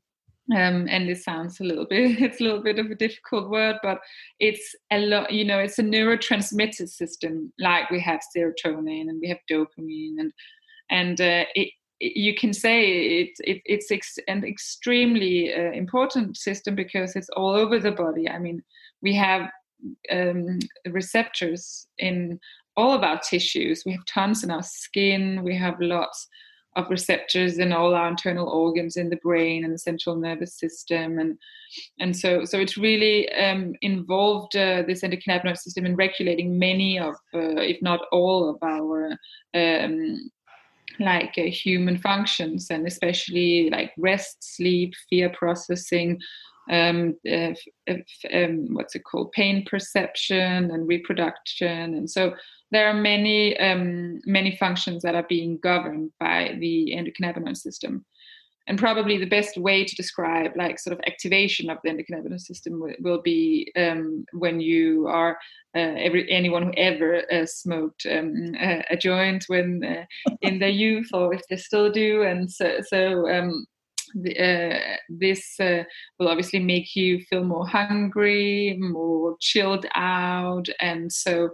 Um, 0.51 0.87
and 0.89 1.07
it 1.09 1.19
sounds 1.19 1.61
a 1.61 1.63
little 1.63 1.85
bit 1.85 2.19
it's 2.21 2.41
a 2.41 2.43
little 2.43 2.61
bit 2.61 2.79
of 2.79 2.87
a 2.87 2.95
difficult 2.95 3.49
word 3.49 3.77
but 3.83 3.99
it's 4.39 4.75
a 4.91 4.99
lot 4.99 5.31
you 5.31 5.45
know 5.45 5.59
it's 5.59 5.79
a 5.79 5.83
neurotransmitter 5.83 6.89
system. 6.89 7.53
Like 7.59 7.89
we 7.89 7.99
have 8.01 8.21
serotonin 8.35 9.09
and 9.09 9.21
we 9.21 9.29
have 9.29 9.37
dopamine 9.49 10.19
and 10.19 10.33
and 10.89 11.21
uh, 11.21 11.45
it, 11.55 11.69
you 11.99 12.35
can 12.35 12.53
say 12.53 13.21
it, 13.21 13.29
it 13.39 13.61
it's 13.65 13.91
ex- 13.91 14.19
an 14.27 14.43
extremely 14.43 15.53
uh, 15.53 15.71
important 15.71 16.35
system 16.35 16.75
because 16.75 17.15
it's 17.15 17.29
all 17.29 17.53
over 17.53 17.79
the 17.79 17.91
body. 17.91 18.27
I 18.27 18.39
mean 18.39 18.63
we 19.01 19.15
have 19.15 19.49
um, 20.11 20.59
receptors 20.87 21.87
in 21.97 22.39
all 22.77 22.93
of 22.93 23.03
our 23.03 23.19
tissues. 23.19 23.83
We 23.85 23.93
have 23.93 24.05
tons 24.05 24.43
in 24.43 24.51
our 24.51 24.63
skin. 24.63 25.43
We 25.43 25.55
have 25.57 25.79
lots 25.79 26.27
of 26.75 26.89
receptors 26.89 27.57
in 27.57 27.73
all 27.73 27.93
our 27.93 28.07
internal 28.07 28.47
organs 28.47 28.95
in 28.95 29.09
the 29.09 29.17
brain 29.17 29.65
and 29.65 29.73
the 29.73 29.77
central 29.77 30.15
nervous 30.15 30.55
system. 30.55 31.19
And 31.19 31.37
and 31.99 32.15
so 32.15 32.45
so 32.45 32.59
it's 32.59 32.77
really 32.77 33.31
um, 33.33 33.73
involved 33.81 34.55
uh, 34.55 34.83
this 34.87 35.01
endocannabinoid 35.01 35.57
system 35.57 35.85
in 35.85 35.95
regulating 35.95 36.57
many 36.57 36.99
of 36.99 37.15
uh, 37.33 37.61
if 37.61 37.81
not 37.81 38.01
all 38.11 38.49
of 38.49 38.57
our 38.61 39.17
um, 39.53 40.31
like 40.99 41.33
uh, 41.37 41.43
human 41.43 41.97
functions 41.97 42.69
and 42.69 42.85
especially 42.85 43.69
like 43.69 43.91
rest 43.97 44.37
sleep 44.55 44.93
fear 45.09 45.29
processing 45.29 46.19
um, 46.69 47.17
um, 47.27 48.67
what's 48.73 48.95
it 48.95 49.03
called? 49.03 49.31
Pain 49.31 49.65
perception 49.65 50.71
and 50.71 50.87
reproduction. 50.87 51.95
And 51.95 52.09
so 52.09 52.33
there 52.71 52.87
are 52.87 52.93
many 52.93 53.57
um, 53.59 54.21
many 54.25 54.55
functions 54.55 55.03
that 55.03 55.15
are 55.15 55.27
being 55.27 55.57
governed 55.57 56.11
by 56.19 56.55
the 56.59 56.93
endocannabinoid 56.95 57.57
system. 57.57 58.05
And 58.67 58.77
probably 58.77 59.17
the 59.17 59.25
best 59.25 59.57
way 59.57 59.83
to 59.83 59.95
describe 59.95 60.51
like 60.55 60.79
sort 60.79 60.93
of 60.93 61.01
activation 61.07 61.69
of 61.69 61.79
the 61.83 61.89
endocannabinoid 61.89 62.39
system 62.39 62.79
will, 62.79 62.93
will 62.99 63.21
be 63.21 63.71
um, 63.75 64.23
when 64.33 64.61
you 64.61 65.07
are 65.07 65.37
uh, 65.75 65.95
every 65.97 66.31
anyone 66.31 66.63
who 66.63 66.73
ever 66.77 67.23
uh, 67.31 67.45
smoked 67.45 68.05
um, 68.05 68.53
a, 68.59 68.85
a, 68.91 68.97
joint 68.97 69.45
when 69.47 69.83
uh, 69.83 70.05
in 70.41 70.59
their 70.59 70.69
youth 70.69 71.07
or 71.11 71.33
if 71.33 71.41
they 71.49 71.57
still 71.57 71.91
do. 71.91 72.23
And 72.23 72.51
so 72.51 72.77
so 72.83 73.29
um, 73.29 73.65
the, 74.13 74.37
uh, 74.37 74.97
this 75.09 75.59
uh, 75.59 75.83
will 76.19 76.27
obviously 76.27 76.59
make 76.59 76.95
you 76.95 77.19
feel 77.29 77.43
more 77.43 77.67
hungry 77.67 78.77
more 78.79 79.35
chilled 79.39 79.85
out. 79.95 80.67
And 80.79 81.11
so 81.11 81.49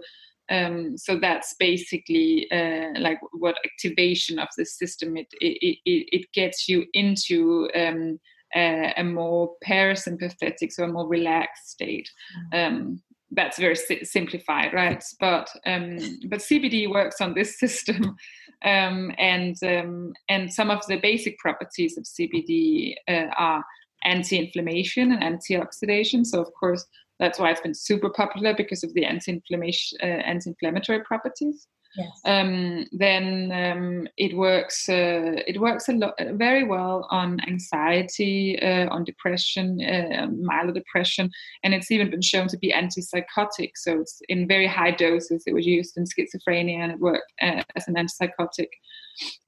um, 0.50 0.96
so 0.96 1.18
that's 1.18 1.54
basically 1.58 2.50
uh, 2.50 2.98
like 2.98 3.18
what 3.32 3.56
activation 3.64 4.38
of 4.38 4.48
the 4.56 4.64
system 4.64 5.16
it 5.16 5.28
it, 5.40 5.78
it, 5.84 6.08
it 6.16 6.32
gets 6.32 6.68
you 6.68 6.84
into 6.92 7.68
um, 7.74 8.18
a, 8.56 8.94
a, 8.96 9.04
more 9.04 9.54
parasympathetic 9.66 10.72
so 10.72 10.84
a 10.84 10.88
more 10.88 11.06
relaxed 11.06 11.70
state. 11.70 12.10
Mm. 12.52 12.66
um, 12.66 13.02
that's 13.32 13.58
very 13.58 13.76
si- 13.76 14.04
simplified 14.04 14.72
right? 14.72 15.04
But 15.20 15.50
um, 15.66 15.98
but 16.28 16.40
cbd 16.40 16.90
works 16.90 17.20
on 17.20 17.34
this 17.34 17.58
system 17.60 18.16
um, 18.64 19.12
and 19.18 19.56
um, 19.62 20.14
and 20.28 20.52
some 20.52 20.70
of 20.70 20.80
the 20.86 20.96
basic 20.96 21.38
properties 21.38 21.98
of 21.98 22.04
cbd 22.04 22.94
uh, 23.06 23.26
are 23.36 23.64
anti-inflammation 24.04 25.12
and 25.12 25.38
antioxidation. 25.38 26.24
So 26.24 26.40
of 26.40 26.52
course 26.58 26.86
that's 27.18 27.38
why 27.38 27.50
it's 27.50 27.60
been 27.60 27.74
super 27.74 28.10
popular 28.10 28.54
because 28.54 28.84
of 28.84 28.94
the 28.94 29.04
anti-inflammation, 29.04 29.98
uh, 30.02 30.06
anti-inflammatory 30.06 31.00
properties. 31.04 31.66
Yes. 31.96 32.20
Um, 32.26 32.86
then 32.92 33.50
um, 33.52 34.08
it 34.18 34.36
works. 34.36 34.88
Uh, 34.88 35.40
it 35.46 35.58
works 35.60 35.88
a 35.88 35.92
lot, 35.92 36.14
very 36.34 36.64
well 36.64 37.06
on 37.10 37.40
anxiety, 37.48 38.60
uh, 38.60 38.88
on 38.90 39.04
depression, 39.04 39.80
uh, 39.80 40.26
mild 40.40 40.74
depression, 40.74 41.30
and 41.64 41.74
it's 41.74 41.90
even 41.90 42.10
been 42.10 42.22
shown 42.22 42.46
to 42.48 42.58
be 42.58 42.72
antipsychotic. 42.72 43.70
So 43.76 44.00
it's 44.00 44.20
in 44.28 44.46
very 44.46 44.66
high 44.66 44.90
doses. 44.90 45.44
It 45.46 45.54
was 45.54 45.66
used 45.66 45.96
in 45.96 46.04
schizophrenia, 46.04 46.78
and 46.78 46.92
it 46.92 47.00
worked 47.00 47.32
uh, 47.40 47.62
as 47.74 47.88
an 47.88 47.94
antipsychotic. 47.94 48.68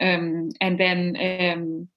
Um, 0.01 0.51
and 0.61 0.81
then 0.81 1.53
um, 1.53 1.89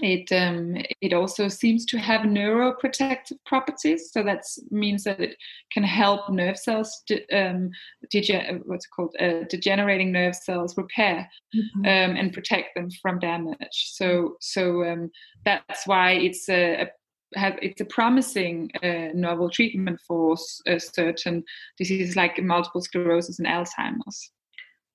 it 0.00 0.32
um, 0.32 0.76
it 1.00 1.12
also 1.12 1.48
seems 1.48 1.84
to 1.86 1.98
have 1.98 2.22
neuroprotective 2.22 3.36
properties. 3.44 4.10
So 4.10 4.22
that 4.22 4.42
means 4.70 5.04
that 5.04 5.20
it 5.20 5.36
can 5.70 5.82
help 5.82 6.30
nerve 6.30 6.58
cells, 6.58 7.02
de- 7.06 7.26
um, 7.28 7.70
dege- 8.12 8.62
what's 8.64 8.86
it 8.86 8.90
called, 8.96 9.14
uh, 9.20 9.44
degenerating 9.50 10.10
nerve 10.10 10.34
cells 10.34 10.76
repair 10.78 11.28
mm-hmm. 11.54 11.80
um, 11.80 12.16
and 12.16 12.32
protect 12.32 12.74
them 12.74 12.88
from 13.02 13.18
damage. 13.18 13.90
So 13.92 14.36
so 14.40 14.82
um, 14.84 15.10
that's 15.44 15.86
why 15.86 16.12
it's 16.12 16.48
a, 16.48 16.82
a 16.82 16.86
have, 17.38 17.58
it's 17.60 17.80
a 17.80 17.86
promising 17.86 18.70
uh, 18.82 19.08
novel 19.14 19.50
treatment 19.50 20.00
for 20.06 20.36
uh, 20.66 20.78
certain 20.78 21.44
diseases 21.78 22.16
like 22.16 22.42
multiple 22.42 22.80
sclerosis 22.80 23.38
and 23.38 23.48
Alzheimer's. 23.48 24.30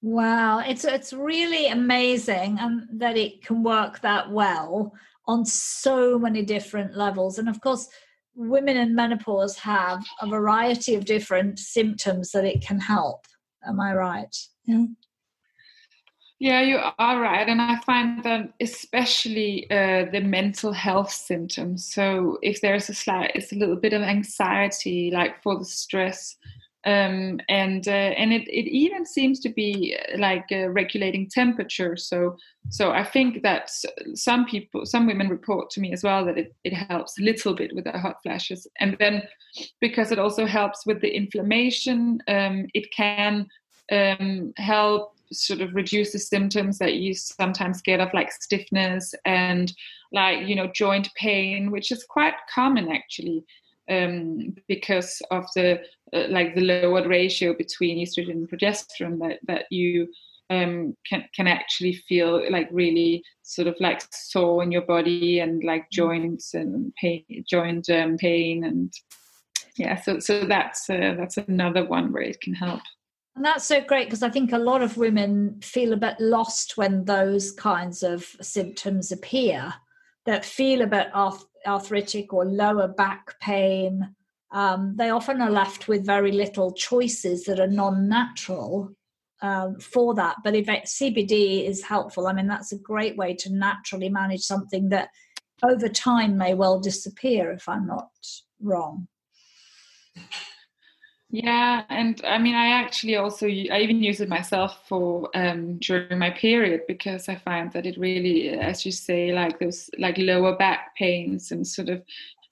Wow, 0.08 0.60
it's 0.60 0.86
it's 0.86 1.12
really 1.12 1.68
amazing 1.68 2.58
and 2.62 2.88
that 2.94 3.18
it 3.18 3.44
can 3.46 3.62
work 3.62 4.00
that 4.00 4.32
well 4.32 4.94
on 5.28 5.46
so 5.46 6.18
many 6.18 6.44
different 6.44 6.96
levels. 6.96 7.40
And 7.40 7.50
of 7.50 7.60
course, 7.60 7.90
women 8.34 8.78
in 8.78 8.96
menopause 8.96 9.58
have 9.58 10.02
a 10.22 10.28
variety 10.28 10.96
of 10.96 11.04
different 11.04 11.60
symptoms 11.60 12.32
that 12.32 12.46
it 12.46 12.66
can 12.66 12.80
help. 12.80 13.26
Am 13.68 13.82
I 13.82 13.94
right? 13.96 14.34
Yeah. 14.64 14.86
Yeah, 16.40 16.62
you 16.62 16.80
are 17.00 17.20
right. 17.20 17.50
And 17.50 17.62
I 17.62 17.78
find 17.82 18.24
that 18.24 18.54
especially 18.62 19.70
uh, 19.70 20.06
the 20.10 20.22
mental 20.22 20.72
health 20.72 21.12
symptoms. 21.12 21.92
So 21.94 22.38
if 22.42 22.62
there's 22.62 22.88
a 22.88 22.94
slight, 22.94 23.32
it's 23.36 23.52
a 23.52 23.56
little 23.56 23.76
bit 23.76 23.92
of 23.92 24.04
anxiety, 24.04 25.12
like 25.12 25.44
for 25.44 25.60
the 25.60 25.66
stress, 25.66 26.38
um, 26.88 27.42
and 27.50 27.86
uh, 27.86 27.92
and 27.92 28.32
it, 28.32 28.48
it 28.48 28.70
even 28.72 29.06
seems 29.06 29.42
to 29.42 29.50
be 29.50 29.98
uh, 29.98 30.18
like 30.18 30.46
uh, 30.54 30.70
regulating 30.70 31.30
temperature. 31.30 31.98
So 31.98 32.38
so 32.70 32.92
I 32.92 33.04
think 33.04 33.44
that 33.44 33.70
some 34.14 34.46
people, 34.46 34.86
some 34.86 35.06
women 35.06 35.28
report 35.28 35.70
to 35.72 35.82
me 35.82 35.92
as 35.92 36.02
well 36.02 36.24
that 36.26 36.38
it, 36.38 36.56
it 36.64 36.74
helps 36.74 37.20
a 37.20 37.24
little 37.24 37.54
bit 37.54 37.76
with 37.76 37.84
the 37.84 37.92
hot 37.92 38.24
flashes, 38.24 38.68
and 38.80 38.96
then 39.02 39.24
because 39.82 40.14
it 40.14 40.20
also 40.20 40.46
helps 40.46 40.86
with 40.86 41.02
the 41.02 41.14
inflammation, 41.14 42.20
um, 42.30 42.68
it 42.74 42.90
can 42.94 43.48
um, 43.92 44.54
help 44.56 45.14
sort 45.34 45.60
of 45.60 45.76
reduce 45.76 46.14
the 46.14 46.20
symptoms 46.20 46.78
that 46.78 46.94
you 46.94 47.14
sometimes 47.14 47.82
get 47.82 48.00
of 48.00 48.14
like 48.14 48.32
stiffness 48.32 49.14
and 49.26 49.74
like 50.14 50.48
you 50.48 50.56
know 50.56 50.68
joint 50.68 51.10
pain, 51.16 51.70
which 51.70 51.92
is 51.92 52.06
quite 52.06 52.36
common 52.56 52.90
actually 52.90 53.44
um, 53.90 54.56
because 54.68 55.22
of 55.32 55.46
the 55.56 55.80
uh, 56.14 56.28
like 56.30 56.56
the 56.56 56.62
lowered 56.62 57.08
ratio 57.08 57.54
between 57.54 58.06
estrogen 58.06 58.32
and 58.32 58.50
progesterone 58.50 59.20
that 59.20 59.40
that 59.48 59.66
you 59.72 60.08
um, 60.50 60.96
can 61.08 61.26
can 61.36 61.48
actually 61.48 61.94
feel 62.08 62.50
like 62.52 62.70
really 62.72 63.24
sort 63.44 63.68
of 63.68 63.76
like 63.80 64.02
sore 64.12 64.64
in 64.64 64.72
your 64.72 64.84
body 64.84 65.40
and 65.40 65.64
like 65.64 65.84
mm. 65.84 65.92
joints 65.92 66.54
and 66.54 66.94
pain, 66.96 67.24
joint 67.50 67.90
um, 67.90 68.18
pain 68.18 68.64
and 68.64 68.94
yeah. 69.76 70.02
So 70.02 70.20
so 70.20 70.46
that's 70.46 70.90
uh, 70.90 71.16
that's 71.18 71.38
another 71.38 71.86
one 71.86 72.12
where 72.12 72.24
it 72.24 72.42
can 72.42 72.54
help. 72.54 72.82
And 73.36 73.46
that's 73.46 73.66
so 73.66 73.82
great 73.82 74.08
because 74.08 74.24
I 74.24 74.30
think 74.30 74.52
a 74.52 74.58
lot 74.58 74.82
of 74.82 74.98
women 74.98 75.60
feel 75.62 75.94
a 75.94 75.98
bit 75.98 76.16
lost 76.20 76.76
when 76.76 77.06
those 77.06 77.52
kinds 77.52 78.02
of 78.02 78.26
symptoms 78.42 79.12
appear. 79.12 79.74
That 80.26 80.44
feel 80.44 80.82
a 80.82 80.88
bit 80.88 81.08
arth- 81.14 81.46
arthritic 81.68 82.34
or 82.34 82.46
lower 82.46 82.88
back 82.88 83.40
pain, 83.40 84.16
um, 84.52 84.96
they 84.96 85.10
often 85.10 85.42
are 85.42 85.52
left 85.52 85.88
with 85.88 86.06
very 86.06 86.32
little 86.32 86.72
choices 86.72 87.44
that 87.46 87.60
are 87.60 87.68
non-natural 87.68 88.92
um, 89.42 89.80
for 89.80 90.16
that. 90.16 90.38
But 90.44 90.56
if 90.56 90.66
CBD 90.66 91.68
is 91.68 91.84
helpful, 91.84 92.28
I 92.28 92.34
mean 92.34 92.48
that's 92.48 92.72
a 92.72 92.80
great 92.80 93.18
way 93.18 93.36
to 93.36 93.54
naturally 93.54 94.10
manage 94.10 94.42
something 94.42 94.90
that 94.90 95.10
over 95.64 95.90
time 95.90 96.38
may 96.38 96.54
well 96.54 96.80
disappear. 96.80 97.52
If 97.52 97.68
I'm 97.68 97.88
not 97.88 98.10
wrong. 98.62 99.08
Yeah, 101.30 101.84
and 101.90 102.22
I 102.26 102.38
mean, 102.38 102.56
I 102.56 102.68
actually 102.82 103.18
also 103.18 103.48
I 103.48 103.80
even 103.82 104.02
use 104.02 104.22
it 104.22 104.30
myself 104.30 104.88
for 104.88 105.30
um, 105.36 105.78
during 105.80 106.18
my 106.20 106.30
period 106.30 106.82
because 106.88 107.28
I 107.28 107.36
find 107.36 107.72
that 107.74 107.86
it 107.86 107.98
really, 107.98 108.50
as 108.50 108.86
you 108.86 108.94
say, 108.94 109.34
like 109.34 109.60
those 109.60 109.90
like 110.00 110.18
lower 110.18 110.56
back 110.56 110.96
pains 110.96 111.52
and 111.52 111.68
sort 111.68 111.90
of 111.90 112.02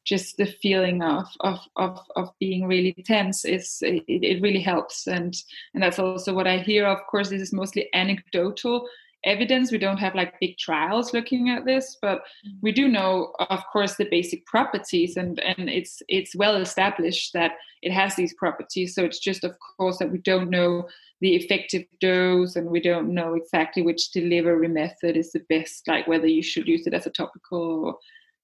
just 0.04 0.36
the 0.38 0.46
feeling 0.46 1.02
of 1.02 1.26
of 1.40 1.60
of, 1.78 2.00
of 2.18 2.30
being 2.40 2.68
really 2.68 2.94
tense 3.06 3.46
is 3.46 3.80
it, 3.82 4.04
it 4.08 4.42
really 4.42 4.62
helps 4.62 5.08
and 5.08 5.34
and 5.74 5.82
that's 5.82 5.98
also 6.00 6.34
what 6.34 6.46
I 6.48 6.58
hear. 6.58 6.86
Of 6.86 7.00
course, 7.10 7.30
this 7.30 7.42
is 7.42 7.54
mostly 7.54 7.88
anecdotal 7.94 8.90
evidence. 9.26 9.72
We 9.72 9.78
don't 9.78 9.98
have 9.98 10.16
like 10.16 10.40
big 10.40 10.58
trials 10.58 11.14
looking 11.14 11.50
at 11.50 11.66
this, 11.66 11.98
but 12.02 12.20
mm-hmm. 12.20 12.58
we 12.62 12.72
do 12.72 12.88
know, 12.88 13.34
of 13.50 13.64
course, 13.72 13.96
the 13.96 14.08
basic 14.10 14.46
properties, 14.46 15.18
and 15.18 15.40
and 15.40 15.70
it's 15.70 16.02
it's 16.08 16.36
well 16.36 16.56
established 16.56 17.34
that 17.34 17.54
it 17.82 17.92
has 17.92 18.16
these 18.16 18.34
properties. 18.34 18.96
So 18.96 19.04
it's 19.04 19.20
just, 19.20 19.44
of 19.44 19.56
course, 19.78 19.98
that 19.98 20.12
we 20.12 20.20
don't 20.20 20.50
know 20.50 20.88
the 21.22 21.36
effective 21.36 21.86
dose, 22.00 22.56
and 22.56 22.70
we 22.70 22.80
don't 22.80 23.14
know 23.14 23.34
exactly 23.34 23.82
which 23.82 24.12
delivery 24.12 24.68
method 24.68 25.18
is 25.18 25.32
the 25.32 25.46
best, 25.50 25.88
like 25.88 26.08
whether 26.08 26.28
you 26.28 26.44
should 26.44 26.68
use 26.68 26.88
it 26.88 26.94
as 26.94 27.06
a 27.06 27.12
topical 27.12 27.86
or 27.86 27.98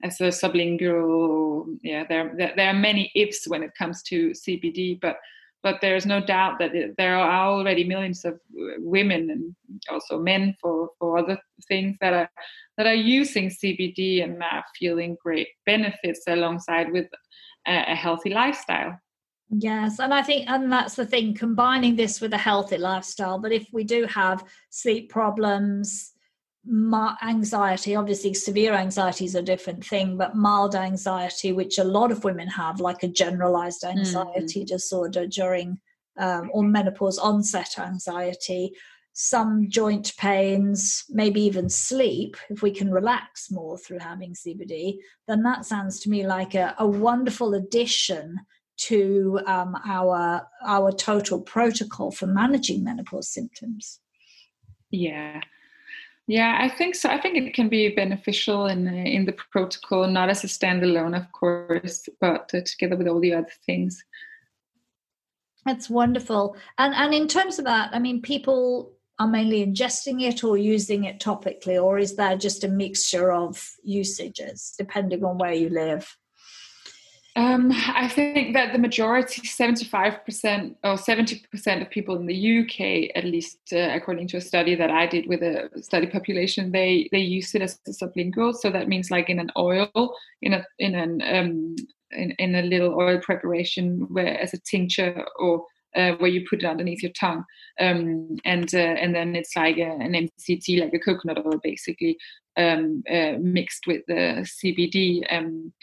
as 0.04 0.20
a 0.20 0.26
sublingual. 0.26 1.78
Yeah, 1.82 2.06
there 2.08 2.34
there 2.56 2.70
are 2.70 2.74
many 2.74 3.12
ifs 3.16 3.48
when 3.48 3.64
it 3.64 3.72
comes 3.78 4.02
to 4.04 4.32
CBD, 4.32 5.00
but 5.00 5.18
but 5.64 5.80
there's 5.82 6.06
no 6.06 6.20
doubt 6.20 6.60
that 6.60 6.72
there 6.98 7.16
are 7.16 7.48
already 7.48 7.84
millions 7.84 8.26
of 8.26 8.40
women 8.78 9.30
and 9.30 9.56
also 9.90 10.20
men 10.20 10.56
for, 10.62 10.90
for 11.00 11.18
other 11.18 11.38
things 11.68 11.98
that 12.02 12.14
are 12.14 12.30
that 12.78 12.88
are 12.88 12.96
using 12.96 13.50
CBD 13.50 14.24
and 14.24 14.42
are 14.42 14.64
feeling 14.80 15.18
great 15.24 15.50
benefits 15.66 16.22
alongside 16.28 16.92
with 16.92 17.08
a, 17.68 17.92
a 17.92 17.96
healthy 17.96 18.30
lifestyle. 18.30 18.98
Yes, 19.50 20.00
and 20.00 20.14
I 20.14 20.22
think, 20.24 20.50
and 20.50 20.72
that's 20.72 20.96
the 20.96 21.06
thing, 21.06 21.34
combining 21.36 21.98
this 21.98 22.22
with 22.22 22.34
a 22.34 22.38
healthy 22.38 22.78
lifestyle. 22.78 23.38
But 23.38 23.52
if 23.52 23.68
we 23.74 23.84
do 23.84 24.06
have 24.06 24.46
sleep 24.70 25.10
problems, 25.10 26.14
anxiety 27.24 27.96
obviously 27.96 28.34
severe 28.34 28.74
anxiety 28.74 29.26
is 29.26 29.36
a 29.36 29.42
different 29.42 29.84
thing 29.84 30.16
but 30.16 30.36
mild 30.36 30.76
anxiety 30.76 31.52
which 31.52 31.80
a 31.80 31.84
lot 31.84 32.12
of 32.12 32.24
women 32.24 32.48
have 32.48 32.80
like 32.80 33.02
a 33.02 33.08
generalized 33.08 33.84
anxiety 33.84 34.64
mm. 34.64 34.68
disorder 34.68 35.26
during 35.26 35.80
um, 36.20 36.52
or 36.54 36.64
menopause 36.64 37.18
onset 37.18 37.80
anxiety 37.80 38.72
some 39.14 39.68
joint 39.70 40.14
pains 40.18 41.04
maybe 41.10 41.42
even 41.42 41.68
sleep 41.68 42.38
if 42.50 42.62
we 42.62 42.72
can 42.72 42.92
relax 42.92 43.50
more 43.50 43.78
through 43.78 44.00
having 44.00 44.34
cbd 44.34 44.98
then 45.28 45.42
that 45.42 45.66
sounds 45.66 46.00
to 46.00 46.10
me 46.10 46.26
like 46.26 46.54
a, 46.54 46.76
a 46.78 46.88
wonderful 46.88 47.56
addition 47.56 48.38
to 48.78 49.40
um, 49.48 49.76
our 49.86 50.48
our 50.66 50.92
total 50.92 51.42
protocol 51.42 52.12
for 52.12 52.28
managing 52.28 52.84
menopause 52.84 53.30
symptoms 53.30 54.00
yeah 54.92 55.42
yeah, 56.28 56.58
I 56.60 56.70
think 56.70 56.96
so. 56.96 57.10
I 57.10 57.20
think 57.20 57.38
it 57.38 57.54
can 57.54 57.70
be 57.70 57.90
beneficial 57.90 58.68
in 58.68 58.88
in 58.88 59.26
the 59.26 59.34
protocol, 59.52 60.08
not 60.08 60.30
as 60.30 60.44
a 60.44 60.48
standalone, 60.48 61.18
of 61.18 61.32
course, 61.32 62.08
but 62.20 62.50
uh, 62.54 62.62
together 62.66 62.96
with 62.96 63.08
all 63.08 63.20
the 63.20 63.34
other 63.34 63.52
things. 63.66 64.04
That's 65.66 65.90
wonderful. 65.90 66.56
And 66.78 66.94
and 66.94 67.14
in 67.14 67.28
terms 67.28 67.60
of 67.60 67.66
that, 67.66 67.90
I 67.94 68.00
mean, 68.00 68.22
people 68.22 68.94
are 69.20 69.28
mainly 69.28 69.66
ingesting 69.66 70.22
it 70.22 70.44
or 70.44 70.58
using 70.58 71.04
it 71.04 71.20
topically, 71.20 71.82
or 71.82 72.00
is 72.00 72.16
there 72.16 72.38
just 72.38 72.64
a 72.64 72.68
mixture 72.68 73.32
of 73.32 73.76
usages 73.84 74.74
depending 74.78 75.24
on 75.24 75.38
where 75.38 75.54
you 75.54 75.70
live? 75.70 76.18
Um, 77.38 77.72
I 77.72 78.10
think 78.10 78.54
that 78.56 78.74
the 78.74 78.80
majority, 78.80 79.42
75% 79.42 80.76
or 80.84 80.96
70% 80.96 81.82
of 81.82 81.90
people 81.90 82.18
in 82.18 82.26
the 82.26 82.60
UK, 82.60 83.16
at 83.16 83.24
least 83.24 83.58
uh, 83.72 83.90
according 83.94 84.28
to 84.30 84.38
a 84.38 84.42
study 84.42 84.76
that 84.76 84.92
I 84.92 85.08
did 85.08 85.28
with 85.28 85.42
a 85.42 85.70
study 85.82 86.08
population, 86.08 86.72
they 86.72 87.08
they 87.14 87.20
use 87.20 87.56
it 87.56 87.62
as 87.62 87.80
a 87.88 87.92
sublingual. 87.92 88.54
So 88.54 88.70
that 88.72 88.90
means 88.90 89.12
like 89.12 89.30
in 89.30 89.40
an 89.40 89.50
oil, 89.58 90.14
in 90.42 90.54
a 90.54 90.66
in 90.78 90.96
an 90.96 91.22
um, 91.22 91.76
in, 92.12 92.32
in 92.32 92.56
a 92.56 92.64
little 92.64 93.00
oil 93.00 93.20
preparation, 93.22 94.08
where 94.10 94.38
as 94.38 94.54
a 94.54 94.60
tincture 94.60 95.26
or 95.40 95.66
uh, 95.96 96.12
where 96.14 96.30
you 96.30 96.46
put 96.50 96.64
it 96.64 96.66
underneath 96.66 97.02
your 97.02 97.14
tongue, 97.14 97.46
um, 97.80 98.36
and 98.44 98.76
uh, 98.76 98.78
and 98.78 99.16
then 99.16 99.38
it's 99.38 99.56
like 99.56 99.78
a, 99.78 99.90
an 99.90 100.14
MCT, 100.14 100.82
like 100.82 100.94
a 100.94 101.00
coconut 101.00 101.46
oil, 101.46 101.60
basically 101.64 102.18
um, 102.58 103.04
uh, 103.10 103.34
mixed 103.40 103.88
with 103.88 104.02
the 104.08 104.48
CBD. 104.64 105.22
Um, 105.32 105.74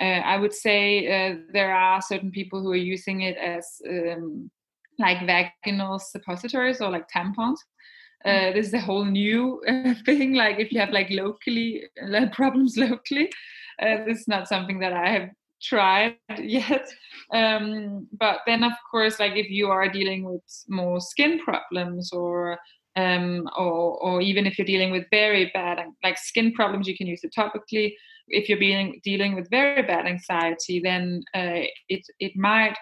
uh, 0.00 0.20
I 0.24 0.36
would 0.36 0.52
say 0.52 1.06
uh, 1.06 1.36
there 1.52 1.74
are 1.74 2.00
certain 2.00 2.30
people 2.30 2.62
who 2.62 2.72
are 2.72 2.76
using 2.76 3.22
it 3.22 3.36
as 3.36 3.66
um, 3.88 4.50
like 4.98 5.26
vaginal 5.26 5.98
suppositories 5.98 6.80
or 6.80 6.90
like 6.90 7.08
tampons. 7.08 7.58
Uh, 8.24 8.28
mm. 8.28 8.54
this 8.54 8.68
is 8.68 8.74
a 8.74 8.80
whole 8.80 9.04
new 9.04 9.60
uh, 9.68 9.94
thing. 10.04 10.34
Like 10.34 10.58
if 10.58 10.72
you 10.72 10.80
have 10.80 10.90
like 10.90 11.10
locally 11.10 11.84
problems 12.32 12.76
locally, 12.76 13.30
uh, 13.80 14.04
this 14.06 14.20
is 14.20 14.28
not 14.28 14.48
something 14.48 14.78
that 14.80 14.92
I 14.92 15.08
have 15.10 15.30
tried 15.62 16.16
yet. 16.38 16.88
Um, 17.32 18.08
but 18.18 18.40
then, 18.46 18.64
of 18.64 18.72
course, 18.90 19.18
like 19.18 19.36
if 19.36 19.50
you 19.50 19.68
are 19.68 19.88
dealing 19.88 20.24
with 20.24 20.42
more 20.68 21.00
skin 21.00 21.40
problems 21.40 22.12
or 22.12 22.58
um, 22.96 23.48
or, 23.56 23.98
or 24.02 24.20
even 24.20 24.46
if 24.46 24.58
you're 24.58 24.66
dealing 24.66 24.90
with 24.90 25.04
very 25.10 25.50
bad 25.54 25.78
like 26.02 26.18
skin 26.18 26.52
problems, 26.52 26.86
you 26.86 26.96
can 26.96 27.06
use 27.06 27.24
it 27.24 27.34
topically. 27.36 27.94
If 28.28 28.48
you're 28.48 28.58
being, 28.58 29.00
dealing 29.02 29.34
with 29.34 29.50
very 29.50 29.82
bad 29.82 30.06
anxiety, 30.06 30.80
then 30.80 31.22
uh, 31.34 31.64
it 31.88 32.06
it 32.20 32.36
might 32.36 32.76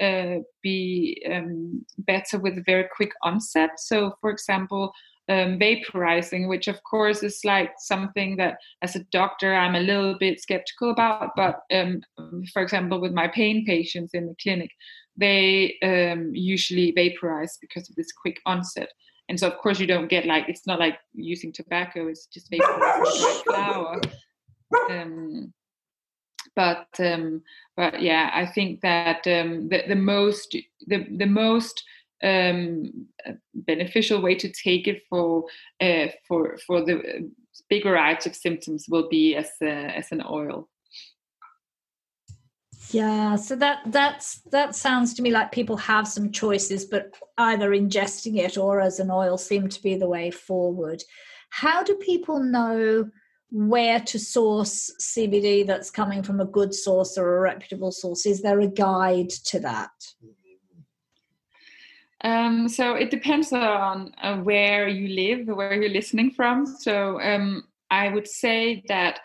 uh, 0.00 0.36
be 0.62 1.24
um, 1.30 1.84
better 1.98 2.38
with 2.38 2.58
a 2.58 2.62
very 2.64 2.86
quick 2.94 3.12
onset. 3.22 3.70
So, 3.78 4.14
for 4.20 4.30
example, 4.30 4.92
um, 5.28 5.58
vaporizing, 5.58 6.48
which 6.48 6.68
of 6.68 6.82
course 6.84 7.22
is 7.22 7.40
like 7.44 7.72
something 7.78 8.36
that 8.36 8.58
as 8.82 8.94
a 8.94 9.04
doctor 9.10 9.54
I'm 9.54 9.74
a 9.74 9.80
little 9.80 10.16
bit 10.18 10.40
skeptical 10.40 10.90
about. 10.90 11.30
But 11.36 11.60
um, 11.72 12.02
for 12.52 12.62
example, 12.62 13.00
with 13.00 13.12
my 13.12 13.28
pain 13.28 13.64
patients 13.66 14.14
in 14.14 14.26
the 14.26 14.36
clinic, 14.40 14.70
they 15.16 15.76
um, 15.82 16.30
usually 16.34 16.92
vaporize 16.92 17.58
because 17.60 17.88
of 17.88 17.96
this 17.96 18.12
quick 18.12 18.38
onset. 18.46 18.90
And 19.28 19.38
so, 19.38 19.48
of 19.48 19.58
course, 19.58 19.80
you 19.80 19.86
don't 19.86 20.08
get 20.08 20.26
like 20.26 20.48
it's 20.48 20.66
not 20.66 20.78
like 20.78 20.98
using 21.14 21.52
tobacco; 21.52 22.08
it's 22.08 22.26
just 22.26 22.50
vaporizing 22.50 23.42
flower. 23.44 24.00
Um, 24.90 25.52
but 26.54 26.86
um, 26.98 27.42
but 27.76 28.00
yeah, 28.00 28.30
I 28.32 28.46
think 28.46 28.80
that 28.82 29.26
um, 29.26 29.68
the, 29.68 29.82
the 29.88 29.96
most 29.96 30.56
the 30.86 31.06
the 31.16 31.26
most 31.26 31.82
um, 32.22 33.06
beneficial 33.54 34.22
way 34.22 34.34
to 34.36 34.48
take 34.48 34.86
it 34.86 35.02
for 35.08 35.44
uh, 35.80 36.06
for 36.26 36.58
for 36.66 36.84
the 36.84 37.30
big 37.68 37.84
variety 37.84 38.30
of 38.30 38.36
symptoms 38.36 38.86
will 38.88 39.08
be 39.08 39.34
as 39.34 39.50
a, 39.62 39.66
as 39.66 40.12
an 40.12 40.22
oil. 40.28 40.68
Yeah, 42.90 43.36
so 43.36 43.56
that 43.56 43.80
that's 43.86 44.40
that 44.52 44.76
sounds 44.76 45.14
to 45.14 45.22
me 45.22 45.30
like 45.30 45.50
people 45.50 45.76
have 45.76 46.06
some 46.06 46.30
choices, 46.30 46.84
but 46.84 47.14
either 47.38 47.70
ingesting 47.70 48.38
it 48.38 48.56
or 48.56 48.80
as 48.80 49.00
an 49.00 49.10
oil 49.10 49.36
seem 49.38 49.68
to 49.68 49.82
be 49.82 49.96
the 49.96 50.08
way 50.08 50.30
forward. 50.30 51.02
How 51.50 51.82
do 51.82 51.96
people 51.96 52.38
know 52.38 53.10
where 53.50 54.00
to 54.00 54.18
source 54.18 54.92
CBD 55.00 55.66
that's 55.66 55.90
coming 55.90 56.22
from 56.22 56.40
a 56.40 56.44
good 56.44 56.74
source 56.74 57.18
or 57.18 57.36
a 57.36 57.40
reputable 57.40 57.92
source? 57.92 58.26
Is 58.26 58.42
there 58.42 58.60
a 58.60 58.68
guide 58.68 59.30
to 59.30 59.60
that? 59.60 59.90
Um, 62.22 62.68
so 62.68 62.94
it 62.94 63.10
depends 63.10 63.52
on 63.52 64.12
uh, 64.22 64.38
where 64.38 64.88
you 64.88 65.08
live, 65.08 65.46
where 65.48 65.74
you're 65.74 65.92
listening 65.92 66.30
from. 66.32 66.66
So 66.66 67.20
um, 67.20 67.64
I 67.90 68.08
would 68.08 68.26
say 68.26 68.84
that 68.88 69.20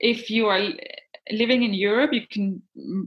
if 0.00 0.30
you 0.30 0.46
are 0.46 0.60
living 1.30 1.62
in 1.62 1.74
Europe, 1.74 2.12
you 2.12 2.26
can 2.26 2.62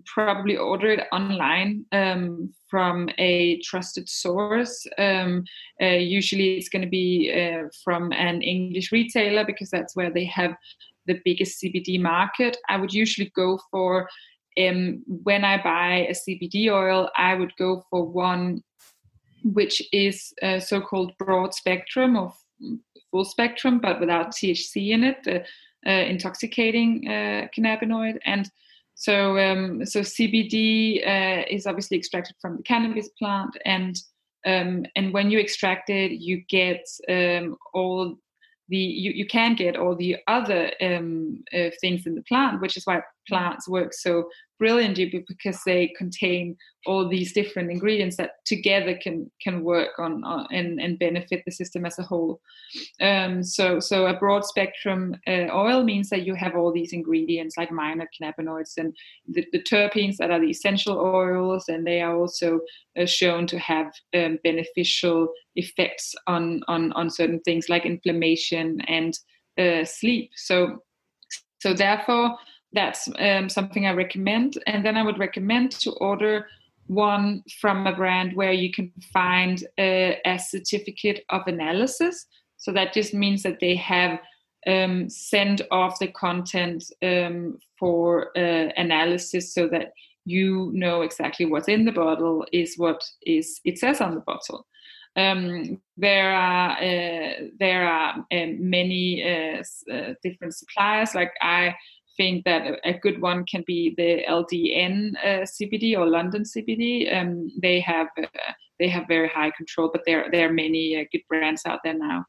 probably 0.05 0.57
order 0.57 0.91
it 0.91 1.07
online 1.11 1.85
um, 1.91 2.53
from 2.69 3.09
a 3.17 3.59
trusted 3.61 4.09
source. 4.09 4.85
Um, 4.97 5.43
uh, 5.81 5.85
usually, 5.85 6.57
it's 6.57 6.69
going 6.69 6.83
to 6.83 6.89
be 6.89 7.31
uh, 7.33 7.69
from 7.83 8.11
an 8.13 8.41
English 8.41 8.91
retailer 8.91 9.45
because 9.45 9.69
that's 9.69 9.95
where 9.95 10.11
they 10.11 10.25
have 10.25 10.55
the 11.07 11.19
biggest 11.25 11.61
CBD 11.61 11.99
market. 11.99 12.57
I 12.67 12.77
would 12.77 12.93
usually 12.93 13.31
go 13.35 13.59
for 13.71 14.09
um, 14.59 15.03
when 15.07 15.45
I 15.45 15.61
buy 15.61 16.07
a 16.09 16.13
CBD 16.13 16.71
oil, 16.71 17.09
I 17.17 17.35
would 17.35 17.55
go 17.55 17.83
for 17.89 18.05
one 18.05 18.63
which 19.43 19.81
is 19.93 20.33
uh, 20.41 20.59
so-called 20.59 21.17
broad 21.17 21.53
spectrum 21.53 22.17
or 22.17 22.33
full 23.11 23.25
spectrum, 23.25 23.79
but 23.79 23.99
without 23.99 24.31
THC 24.31 24.89
in 24.89 25.03
it. 25.03 25.47
Uh, 25.87 25.91
intoxicating 25.91 27.07
uh, 27.07 27.47
cannabinoid. 27.57 28.17
And 28.25 28.51
so, 28.95 29.39
um, 29.39 29.85
so 29.85 30.01
CBD 30.01 31.07
uh, 31.07 31.45
is 31.49 31.65
obviously 31.65 31.95
extracted 31.95 32.35
from 32.41 32.57
the 32.57 32.63
cannabis 32.63 33.07
plant, 33.17 33.55
and 33.63 33.95
um, 34.45 34.85
and 34.97 35.13
when 35.13 35.31
you 35.31 35.39
extract 35.39 35.89
it, 35.89 36.11
you 36.11 36.43
get 36.49 36.85
um, 37.07 37.55
all 37.73 38.17
the 38.67 38.77
you, 38.77 39.11
you 39.11 39.25
can 39.25 39.55
get 39.55 39.77
all 39.77 39.95
the 39.95 40.17
other 40.27 40.69
um, 40.81 41.45
uh, 41.53 41.69
things 41.79 42.05
in 42.05 42.15
the 42.15 42.23
plant, 42.23 42.59
which 42.59 42.75
is 42.75 42.85
why 42.85 43.01
plants 43.29 43.69
work 43.69 43.93
so 43.93 44.27
brilliantly 44.59 45.23
because 45.27 45.61
they 45.65 45.93
contain 45.97 46.55
all 46.85 47.07
these 47.07 47.31
different 47.31 47.71
ingredients 47.71 48.17
that 48.17 48.31
together 48.45 48.97
can 49.01 49.31
can 49.41 49.63
work 49.63 49.97
on, 49.97 50.23
on 50.25 50.47
and, 50.51 50.79
and 50.81 50.99
benefit 50.99 51.41
the 51.45 51.51
system 51.51 51.85
as 51.85 51.97
a 51.97 52.03
whole. 52.03 52.41
Um, 53.01 53.41
so 53.41 53.79
so 53.79 54.05
a 54.05 54.19
broad 54.19 54.45
spectrum 54.45 55.15
uh, 55.25 55.47
oil 55.53 55.83
means 55.83 56.09
that 56.09 56.25
you 56.25 56.35
have 56.35 56.55
all 56.55 56.73
these 56.73 56.93
ingredients 56.93 57.55
like 57.57 57.71
minor 57.71 58.07
cannabinoids 58.13 58.73
and 58.77 58.93
the, 59.27 59.45
the 59.53 59.63
terpenes 59.63 60.17
that 60.17 60.31
are 60.31 60.41
the 60.41 60.49
essential 60.49 60.99
oils, 60.99 61.69
and 61.69 61.87
they 61.87 62.01
are 62.01 62.15
also 62.15 62.59
uh, 62.99 63.05
shown 63.05 63.47
to 63.47 63.57
have 63.57 63.91
um, 64.13 64.37
beneficial 64.43 65.29
effects 65.55 66.13
on, 66.27 66.61
on 66.67 66.91
on 66.93 67.09
certain 67.09 67.39
things 67.41 67.69
like 67.69 67.85
inflammation 67.85 68.81
and 68.87 69.17
uh, 69.57 69.85
sleep. 69.85 70.31
So 70.35 70.83
so 71.61 71.73
therefore 71.73 72.37
that's 72.73 73.09
um, 73.19 73.49
something 73.49 73.85
I 73.85 73.93
recommend. 73.93 74.57
And 74.67 74.85
then 74.85 74.97
I 74.97 75.03
would 75.03 75.19
recommend 75.19 75.71
to 75.71 75.91
order 75.93 76.47
one 76.87 77.43
from 77.61 77.85
a 77.85 77.95
brand 77.95 78.35
where 78.35 78.51
you 78.51 78.71
can 78.71 78.91
find 79.13 79.63
a, 79.79 80.19
a 80.25 80.39
certificate 80.39 81.23
of 81.29 81.41
analysis. 81.45 82.25
So 82.57 82.71
that 82.73 82.93
just 82.93 83.13
means 83.13 83.43
that 83.43 83.59
they 83.59 83.75
have 83.75 84.19
um, 84.67 85.09
sent 85.09 85.61
off 85.71 85.99
the 85.99 86.07
content 86.07 86.83
um, 87.01 87.57
for 87.79 88.37
uh, 88.37 88.69
analysis 88.75 89.53
so 89.53 89.67
that 89.69 89.93
you 90.25 90.71
know 90.73 91.01
exactly 91.01 91.45
what's 91.45 91.67
in 91.67 91.85
the 91.85 91.91
bottle 91.91 92.45
is 92.51 92.77
what 92.77 93.01
is 93.23 93.59
it 93.63 93.79
says 93.79 94.01
on 94.01 94.15
the 94.15 94.21
bottle. 94.21 94.65
Um, 95.15 95.81
there 95.97 96.31
are 96.31 96.71
uh, 96.71 97.33
there 97.59 97.87
are 97.87 98.25
um, 98.31 98.69
many 98.69 99.23
uh, 99.23 99.63
uh, 99.91 100.13
different 100.23 100.55
suppliers. 100.55 101.15
Like 101.15 101.31
I 101.41 101.75
think 102.19 102.43
that 102.43 102.79
a, 102.83 102.93
good 102.93 103.21
one 103.21 103.45
can 103.45 103.63
be 103.65 103.93
the 103.95 104.23
LDN 104.27 105.15
uh, 105.23 105.45
CBD 105.55 105.97
or 105.97 106.05
London 106.05 106.43
CBD. 106.43 107.15
Um, 107.15 107.49
they 107.61 107.79
have 107.79 108.07
uh, 108.21 108.27
they 108.77 108.89
have 108.89 109.07
very 109.07 109.29
high 109.29 109.51
control, 109.55 109.89
but 109.91 110.01
there 110.05 110.27
there 110.31 110.49
are 110.49 110.53
many 110.53 110.99
uh, 110.99 111.05
good 111.11 111.23
brands 111.29 111.63
out 111.65 111.79
there 111.83 111.97
now. 111.97 112.25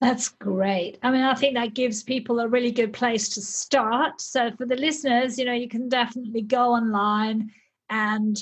That's 0.00 0.28
great. 0.28 0.98
I 1.02 1.10
mean, 1.10 1.22
I 1.22 1.34
think 1.34 1.54
that 1.54 1.74
gives 1.74 2.04
people 2.04 2.38
a 2.38 2.48
really 2.48 2.70
good 2.70 2.92
place 2.92 3.28
to 3.30 3.42
start. 3.42 4.20
So 4.20 4.52
for 4.56 4.64
the 4.64 4.76
listeners, 4.76 5.38
you 5.38 5.44
know, 5.44 5.52
you 5.52 5.68
can 5.68 5.88
definitely 5.88 6.42
go 6.42 6.72
online 6.72 7.50
and 7.90 8.40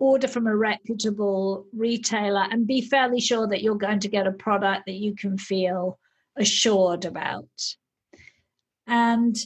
order 0.00 0.26
from 0.26 0.48
a 0.48 0.56
reputable 0.56 1.64
retailer 1.72 2.48
and 2.50 2.66
be 2.66 2.80
fairly 2.80 3.20
sure 3.20 3.46
that 3.46 3.62
you're 3.62 3.76
going 3.86 4.00
to 4.00 4.08
get 4.08 4.26
a 4.26 4.32
product 4.32 4.86
that 4.86 4.96
you 4.96 5.14
can 5.14 5.38
feel 5.38 5.96
assured 6.36 7.04
about. 7.04 7.48
And 8.88 9.36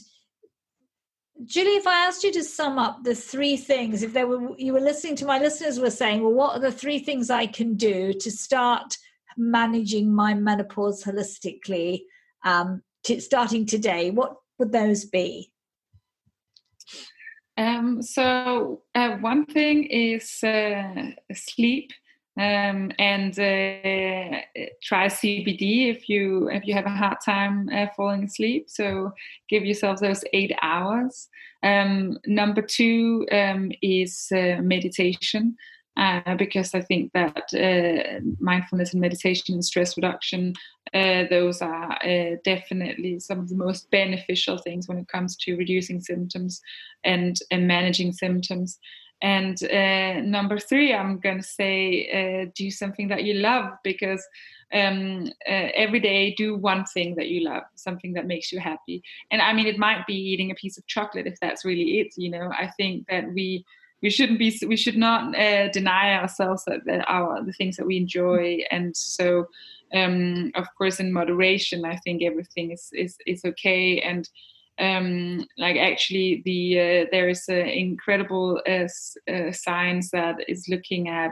Julie, 1.45 1.77
if 1.77 1.87
I 1.87 2.05
asked 2.05 2.23
you 2.23 2.31
to 2.33 2.43
sum 2.43 2.77
up 2.77 3.03
the 3.03 3.15
three 3.15 3.57
things, 3.57 4.03
if 4.03 4.13
there 4.13 4.27
were 4.27 4.55
you 4.57 4.73
were 4.73 4.79
listening 4.79 5.15
to 5.17 5.25
my 5.25 5.39
listeners 5.39 5.79
were 5.79 5.89
saying, 5.89 6.21
well, 6.21 6.33
what 6.33 6.55
are 6.55 6.59
the 6.59 6.71
three 6.71 6.99
things 6.99 7.29
I 7.29 7.47
can 7.47 7.75
do 7.75 8.13
to 8.13 8.31
start 8.31 8.97
managing 9.37 10.13
my 10.13 10.33
menopause 10.33 11.03
holistically, 11.03 12.01
um, 12.43 12.81
to, 13.05 13.19
starting 13.21 13.65
today? 13.65 14.11
What 14.11 14.35
would 14.59 14.71
those 14.71 15.05
be? 15.05 15.51
Um, 17.57 18.01
so 18.01 18.83
uh, 18.95 19.17
one 19.17 19.45
thing 19.45 19.85
is 19.85 20.43
uh, 20.43 21.11
sleep 21.33 21.91
um, 22.37 22.91
and 22.97 23.37
uh, 23.37 24.39
try 24.81 25.07
CBD 25.07 25.89
if 25.89 26.07
you 26.07 26.49
if 26.49 26.65
you 26.65 26.73
have 26.73 26.85
a 26.85 26.89
hard 26.89 27.17
time 27.23 27.69
uh, 27.73 27.87
falling 27.95 28.23
asleep. 28.23 28.69
So 28.69 29.11
give 29.49 29.65
yourself 29.65 29.99
those 29.99 30.23
eight 30.33 30.53
hours. 30.61 31.27
Um, 31.63 32.17
number 32.25 32.61
two 32.61 33.25
um, 33.31 33.71
is 33.81 34.27
uh, 34.31 34.61
meditation. 34.61 35.57
Uh, 35.97 36.35
because 36.35 36.73
I 36.73 36.79
think 36.79 37.11
that 37.11 37.53
uh, 37.53 38.21
mindfulness 38.39 38.93
and 38.93 39.01
meditation 39.01 39.55
and 39.55 39.63
stress 39.63 39.97
reduction, 39.97 40.53
uh, 40.93 41.25
those 41.29 41.61
are 41.61 41.99
definitely 42.45 43.19
some 43.19 43.39
of 43.39 43.49
the 43.49 43.57
most 43.57 43.91
beneficial 43.91 44.57
things 44.57 44.87
when 44.87 44.99
it 44.99 45.09
comes 45.09 45.35
to 45.37 45.57
reducing 45.57 45.99
symptoms 45.99 46.61
and, 47.03 47.37
and 47.51 47.67
managing 47.67 48.13
symptoms. 48.13 48.79
And 49.21 49.61
uh, 49.63 50.21
number 50.21 50.57
three, 50.57 50.93
I'm 50.93 51.19
going 51.19 51.37
to 51.37 51.43
say 51.43 52.43
uh, 52.45 52.51
do 52.55 52.71
something 52.71 53.07
that 53.09 53.23
you 53.23 53.35
love 53.35 53.71
because 53.83 54.25
um, 54.73 55.27
uh, 55.47 55.69
every 55.75 55.99
day 55.99 56.33
do 56.35 56.55
one 56.55 56.85
thing 56.85 57.15
that 57.15 57.27
you 57.27 57.43
love, 57.43 57.63
something 57.75 58.13
that 58.13 58.25
makes 58.25 58.51
you 58.51 58.59
happy. 58.59 59.03
And 59.29 59.41
I 59.41 59.53
mean, 59.53 59.67
it 59.67 59.77
might 59.77 60.07
be 60.07 60.15
eating 60.15 60.49
a 60.49 60.55
piece 60.55 60.77
of 60.77 60.87
chocolate 60.87 61.27
if 61.27 61.39
that's 61.39 61.65
really 61.65 61.99
it. 61.99 62.13
You 62.17 62.31
know, 62.31 62.49
I 62.57 62.71
think 62.77 63.07
that 63.09 63.31
we 63.31 63.65
we 64.01 64.09
shouldn't 64.09 64.39
be 64.39 64.57
we 64.67 64.75
should 64.75 64.97
not 64.97 65.37
uh, 65.37 65.69
deny 65.69 66.15
ourselves 66.15 66.63
that, 66.65 66.85
that, 66.85 67.05
our 67.07 67.43
the 67.43 67.53
things 67.53 67.77
that 67.77 67.85
we 67.85 67.97
enjoy 67.97 68.59
and 68.71 68.95
so 68.95 69.47
um, 69.93 70.51
of 70.55 70.67
course 70.77 70.99
in 70.99 71.13
moderation 71.13 71.85
i 71.85 71.95
think 71.97 72.23
everything 72.23 72.71
is 72.71 72.89
is, 72.93 73.17
is 73.27 73.45
okay 73.45 74.01
and 74.01 74.29
um, 74.81 75.45
like 75.57 75.77
actually 75.77 76.41
the 76.43 76.79
uh, 76.79 77.05
there 77.11 77.29
is 77.29 77.47
an 77.47 77.67
incredible 77.67 78.61
uh, 78.67 78.87
uh, 79.31 79.51
science 79.51 80.09
that 80.11 80.37
is 80.47 80.67
looking 80.67 81.07
at 81.07 81.31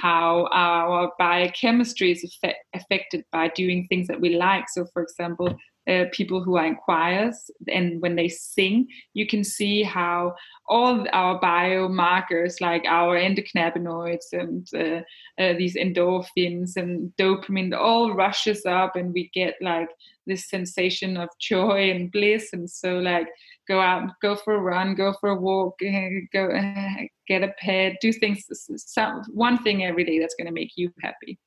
how 0.00 0.48
our 0.52 1.12
biochemistry 1.18 2.12
is 2.12 2.38
affected 2.74 3.24
by 3.32 3.48
doing 3.48 3.86
things 3.88 4.08
that 4.08 4.20
we 4.20 4.36
like. 4.36 4.64
So, 4.68 4.86
for 4.92 5.02
example, 5.02 5.56
uh, 5.88 6.04
people 6.12 6.42
who 6.42 6.56
are 6.56 6.66
in 6.66 6.76
choirs 6.76 7.50
and 7.68 8.00
when 8.00 8.14
they 8.14 8.28
sing 8.28 8.86
you 9.14 9.26
can 9.26 9.42
see 9.42 9.82
how 9.82 10.34
all 10.68 11.06
our 11.12 11.40
biomarkers 11.40 12.60
like 12.60 12.84
our 12.86 13.18
endocannabinoids 13.18 14.32
and 14.32 14.68
uh, 14.74 15.02
uh, 15.42 15.52
these 15.58 15.76
endorphins 15.76 16.76
and 16.76 17.12
dopamine 17.18 17.76
all 17.76 18.14
rushes 18.14 18.64
up 18.64 18.96
and 18.96 19.12
we 19.12 19.30
get 19.34 19.54
like 19.60 19.88
this 20.26 20.48
sensation 20.48 21.16
of 21.16 21.28
joy 21.40 21.90
and 21.90 22.12
bliss. 22.12 22.52
And 22.52 22.68
so 22.68 22.98
like 22.98 23.28
go 23.68 23.80
out 23.80 24.10
go 24.20 24.34
for 24.34 24.54
a 24.54 24.60
run 24.60 24.94
go 24.94 25.14
for 25.20 25.30
a 25.30 25.36
walk 25.36 25.78
go 26.32 26.48
get 27.28 27.42
a 27.44 27.52
pet 27.58 27.96
do 28.00 28.12
things 28.12 28.44
some, 28.76 29.22
one 29.32 29.62
thing 29.62 29.84
every 29.84 30.04
day 30.04 30.18
that's 30.18 30.34
going 30.34 30.48
to 30.48 30.52
make 30.52 30.72
you 30.76 30.90
happy 31.00 31.38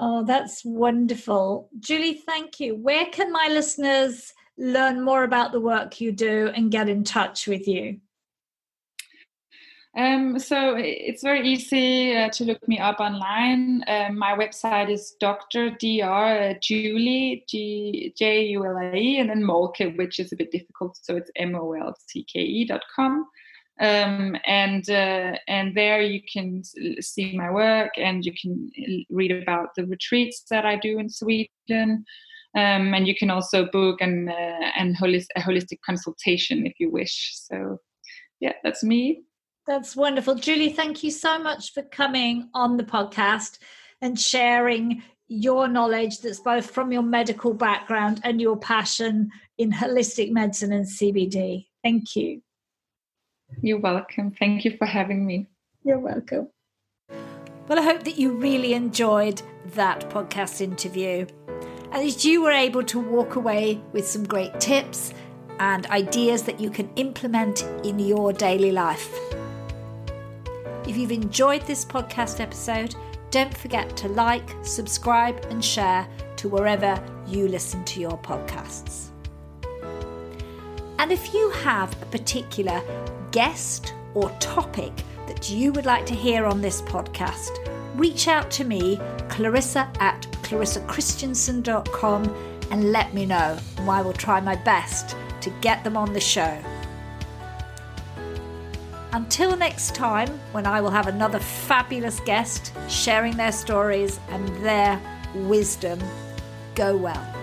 Oh, 0.00 0.22
that's 0.24 0.64
wonderful. 0.64 1.68
Julie, 1.80 2.22
thank 2.24 2.60
you. 2.60 2.76
Where 2.76 3.06
can 3.06 3.32
my 3.32 3.48
listeners 3.50 4.32
learn 4.56 5.02
more 5.02 5.24
about 5.24 5.50
the 5.50 5.60
work 5.60 6.00
you 6.00 6.12
do 6.12 6.52
and 6.54 6.70
get 6.70 6.88
in 6.88 7.02
touch 7.02 7.48
with 7.48 7.66
you? 7.66 8.00
Um, 9.96 10.38
so 10.38 10.76
it's 10.76 11.24
very 11.24 11.48
easy 11.48 12.16
uh, 12.16 12.28
to 12.30 12.44
look 12.44 12.68
me 12.68 12.78
up 12.78 13.00
online. 13.00 13.82
Um, 13.88 14.16
my 14.16 14.36
website 14.36 14.88
is 14.88 15.16
Dr. 15.18 15.70
Dr. 15.70 16.04
Uh, 16.04 16.54
Julie 16.62 17.44
G 17.48 18.14
J 18.16 18.44
U 18.48 18.64
L 18.64 18.78
A 18.78 18.94
E 18.94 19.18
and 19.18 19.30
then 19.30 19.42
Moltke, 19.42 19.96
which 19.96 20.20
is 20.20 20.30
a 20.32 20.36
bit 20.36 20.52
difficult. 20.52 20.96
So 21.02 21.16
it's 21.16 21.30
M 21.34 21.56
O 21.56 21.72
L 21.72 21.96
C 22.06 22.22
K 22.22 22.38
E 22.38 22.64
dot 22.64 22.82
com 22.94 23.26
um, 23.80 24.36
and 24.44 24.88
uh, 24.90 25.36
and 25.46 25.74
there 25.74 26.02
you 26.02 26.20
can 26.32 26.62
see 27.00 27.36
my 27.36 27.50
work 27.50 27.92
and 27.96 28.24
you 28.24 28.32
can 28.40 28.70
read 29.10 29.30
about 29.30 29.68
the 29.76 29.86
retreats 29.86 30.44
that 30.50 30.64
I 30.64 30.76
do 30.76 30.98
in 30.98 31.08
Sweden. 31.08 32.04
Um, 32.56 32.94
and 32.94 33.06
you 33.06 33.14
can 33.14 33.30
also 33.30 33.66
book 33.70 34.00
an 34.00 34.28
uh, 34.28 34.70
an 34.76 34.96
holistic, 34.96 35.28
a 35.36 35.40
holistic 35.40 35.78
consultation 35.84 36.66
if 36.66 36.74
you 36.80 36.90
wish. 36.90 37.34
So, 37.34 37.78
yeah, 38.40 38.54
that's 38.64 38.82
me. 38.82 39.22
That's 39.66 39.94
wonderful, 39.94 40.34
Julie. 40.36 40.72
Thank 40.72 41.04
you 41.04 41.10
so 41.10 41.38
much 41.38 41.72
for 41.72 41.82
coming 41.82 42.48
on 42.54 42.78
the 42.78 42.84
podcast 42.84 43.58
and 44.00 44.18
sharing 44.18 45.02
your 45.28 45.68
knowledge 45.68 46.20
that's 46.20 46.40
both 46.40 46.70
from 46.70 46.90
your 46.90 47.02
medical 47.02 47.52
background 47.52 48.20
and 48.24 48.40
your 48.40 48.56
passion 48.56 49.30
in 49.58 49.70
holistic 49.70 50.32
medicine 50.32 50.72
and 50.72 50.86
CBD. 50.86 51.66
Thank 51.84 52.16
you. 52.16 52.40
You're 53.60 53.80
welcome. 53.80 54.30
Thank 54.30 54.64
you 54.64 54.76
for 54.76 54.86
having 54.86 55.26
me. 55.26 55.48
You're 55.84 55.98
welcome. 55.98 56.48
Well, 57.68 57.78
I 57.78 57.82
hope 57.82 58.04
that 58.04 58.18
you 58.18 58.32
really 58.32 58.74
enjoyed 58.74 59.42
that 59.74 60.08
podcast 60.10 60.60
interview 60.60 61.26
and 61.92 62.08
that 62.08 62.24
you 62.24 62.42
were 62.42 62.52
able 62.52 62.82
to 62.84 62.98
walk 62.98 63.36
away 63.36 63.80
with 63.92 64.06
some 64.06 64.24
great 64.24 64.58
tips 64.60 65.12
and 65.58 65.86
ideas 65.86 66.42
that 66.44 66.60
you 66.60 66.70
can 66.70 66.88
implement 66.96 67.62
in 67.84 67.98
your 67.98 68.32
daily 68.32 68.72
life. 68.72 69.12
If 70.86 70.96
you've 70.96 71.12
enjoyed 71.12 71.62
this 71.62 71.84
podcast 71.84 72.40
episode, 72.40 72.94
don't 73.30 73.54
forget 73.54 73.96
to 73.98 74.08
like, 74.08 74.48
subscribe, 74.62 75.44
and 75.50 75.62
share 75.62 76.08
to 76.36 76.48
wherever 76.48 77.02
you 77.26 77.48
listen 77.48 77.84
to 77.84 78.00
your 78.00 78.16
podcasts. 78.18 79.08
And 80.98 81.12
if 81.12 81.34
you 81.34 81.50
have 81.50 82.00
a 82.02 82.06
particular 82.06 82.82
guest 83.30 83.94
or 84.14 84.30
topic 84.40 84.92
that 85.26 85.50
you 85.50 85.72
would 85.72 85.86
like 85.86 86.06
to 86.06 86.14
hear 86.14 86.46
on 86.46 86.60
this 86.60 86.82
podcast, 86.82 87.50
reach 87.94 88.28
out 88.28 88.50
to 88.52 88.64
me, 88.64 88.98
Clarissa 89.28 89.90
at 90.00 90.22
clarissakristjansson.com, 90.42 92.24
and 92.70 92.92
let 92.92 93.14
me 93.14 93.26
know, 93.26 93.58
and 93.76 93.90
I 93.90 94.02
will 94.02 94.12
try 94.12 94.40
my 94.40 94.56
best 94.56 95.16
to 95.40 95.50
get 95.60 95.84
them 95.84 95.96
on 95.96 96.12
the 96.12 96.20
show. 96.20 96.58
Until 99.12 99.56
next 99.56 99.94
time, 99.94 100.28
when 100.52 100.66
I 100.66 100.80
will 100.80 100.90
have 100.90 101.06
another 101.06 101.38
fabulous 101.38 102.20
guest 102.20 102.72
sharing 102.88 103.36
their 103.36 103.52
stories 103.52 104.20
and 104.28 104.48
their 104.64 105.00
wisdom, 105.34 105.98
go 106.74 106.96
well. 106.96 107.37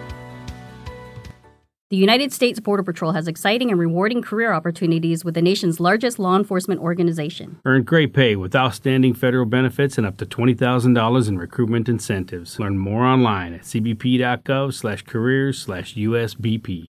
The 1.92 1.98
United 1.98 2.34
States 2.34 2.60
Border 2.60 2.82
Patrol 2.82 3.12
has 3.12 3.28
exciting 3.28 3.70
and 3.70 3.80
rewarding 3.80 4.24
career 4.24 4.52
opportunities 4.52 5.24
with 5.24 5.36
the 5.36 5.42
nation's 5.44 5.80
largest 5.80 6.18
law 6.18 6.36
enforcement 6.36 6.82
organization. 6.82 7.60
Earn 7.64 7.84
great 7.84 8.12
pay 8.12 8.36
with 8.36 8.56
outstanding 8.56 9.14
federal 9.14 9.46
benefits 9.46 10.00
and 10.00 10.08
up 10.08 10.18
to 10.18 10.26
$20,000 10.26 11.28
in 11.28 11.38
recruitment 11.38 11.88
incentives. 11.88 12.60
Learn 12.60 12.80
more 12.80 13.06
online 13.06 13.54
at 13.54 13.62
cbp.gov 13.62 14.74
slash 14.74 15.04
careers 15.04 15.60
slash 15.62 15.94
USBP. 15.94 16.86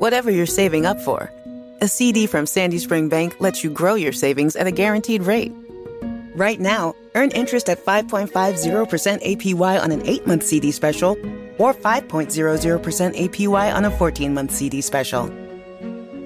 Whatever 0.00 0.30
you're 0.30 0.44
saving 0.44 0.84
up 0.84 1.00
for, 1.00 1.32
a 1.80 1.88
CD 1.88 2.26
from 2.26 2.44
Sandy 2.44 2.76
Spring 2.76 3.08
Bank 3.08 3.40
lets 3.40 3.64
you 3.64 3.70
grow 3.70 3.94
your 3.94 4.12
savings 4.12 4.54
at 4.54 4.66
a 4.66 4.70
guaranteed 4.70 5.22
rate. 5.22 5.54
Right 6.34 6.60
now, 6.60 6.94
earn 7.14 7.30
interest 7.30 7.70
at 7.70 7.82
5.50% 7.82 8.28
APY 9.22 9.82
on 9.82 9.90
an 9.92 10.02
8-month 10.02 10.44
CD 10.44 10.72
special 10.72 11.16
or 11.58 11.74
5.00% 11.74 13.16
APY 13.16 13.74
on 13.74 13.84
a 13.84 13.90
14-month 13.90 14.52
CD 14.52 14.80
special. 14.80 15.26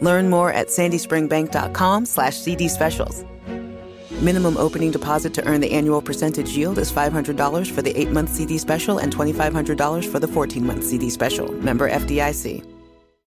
Learn 0.00 0.30
more 0.30 0.52
at 0.52 0.68
sandyspringbank.com 0.68 2.06
slash 2.06 2.36
CD 2.36 2.68
specials. 2.68 3.24
Minimum 4.22 4.56
opening 4.58 4.90
deposit 4.90 5.32
to 5.34 5.46
earn 5.46 5.60
the 5.60 5.72
annual 5.72 6.02
percentage 6.02 6.50
yield 6.50 6.78
is 6.78 6.92
$500 6.92 7.70
for 7.70 7.82
the 7.82 7.94
8-month 7.94 8.28
CD 8.28 8.58
special 8.58 8.98
and 8.98 9.14
$2,500 9.14 10.04
for 10.10 10.20
the 10.20 10.26
14-month 10.26 10.84
CD 10.84 11.08
special. 11.08 11.50
Member 11.52 11.90
FDIC. 11.90 12.69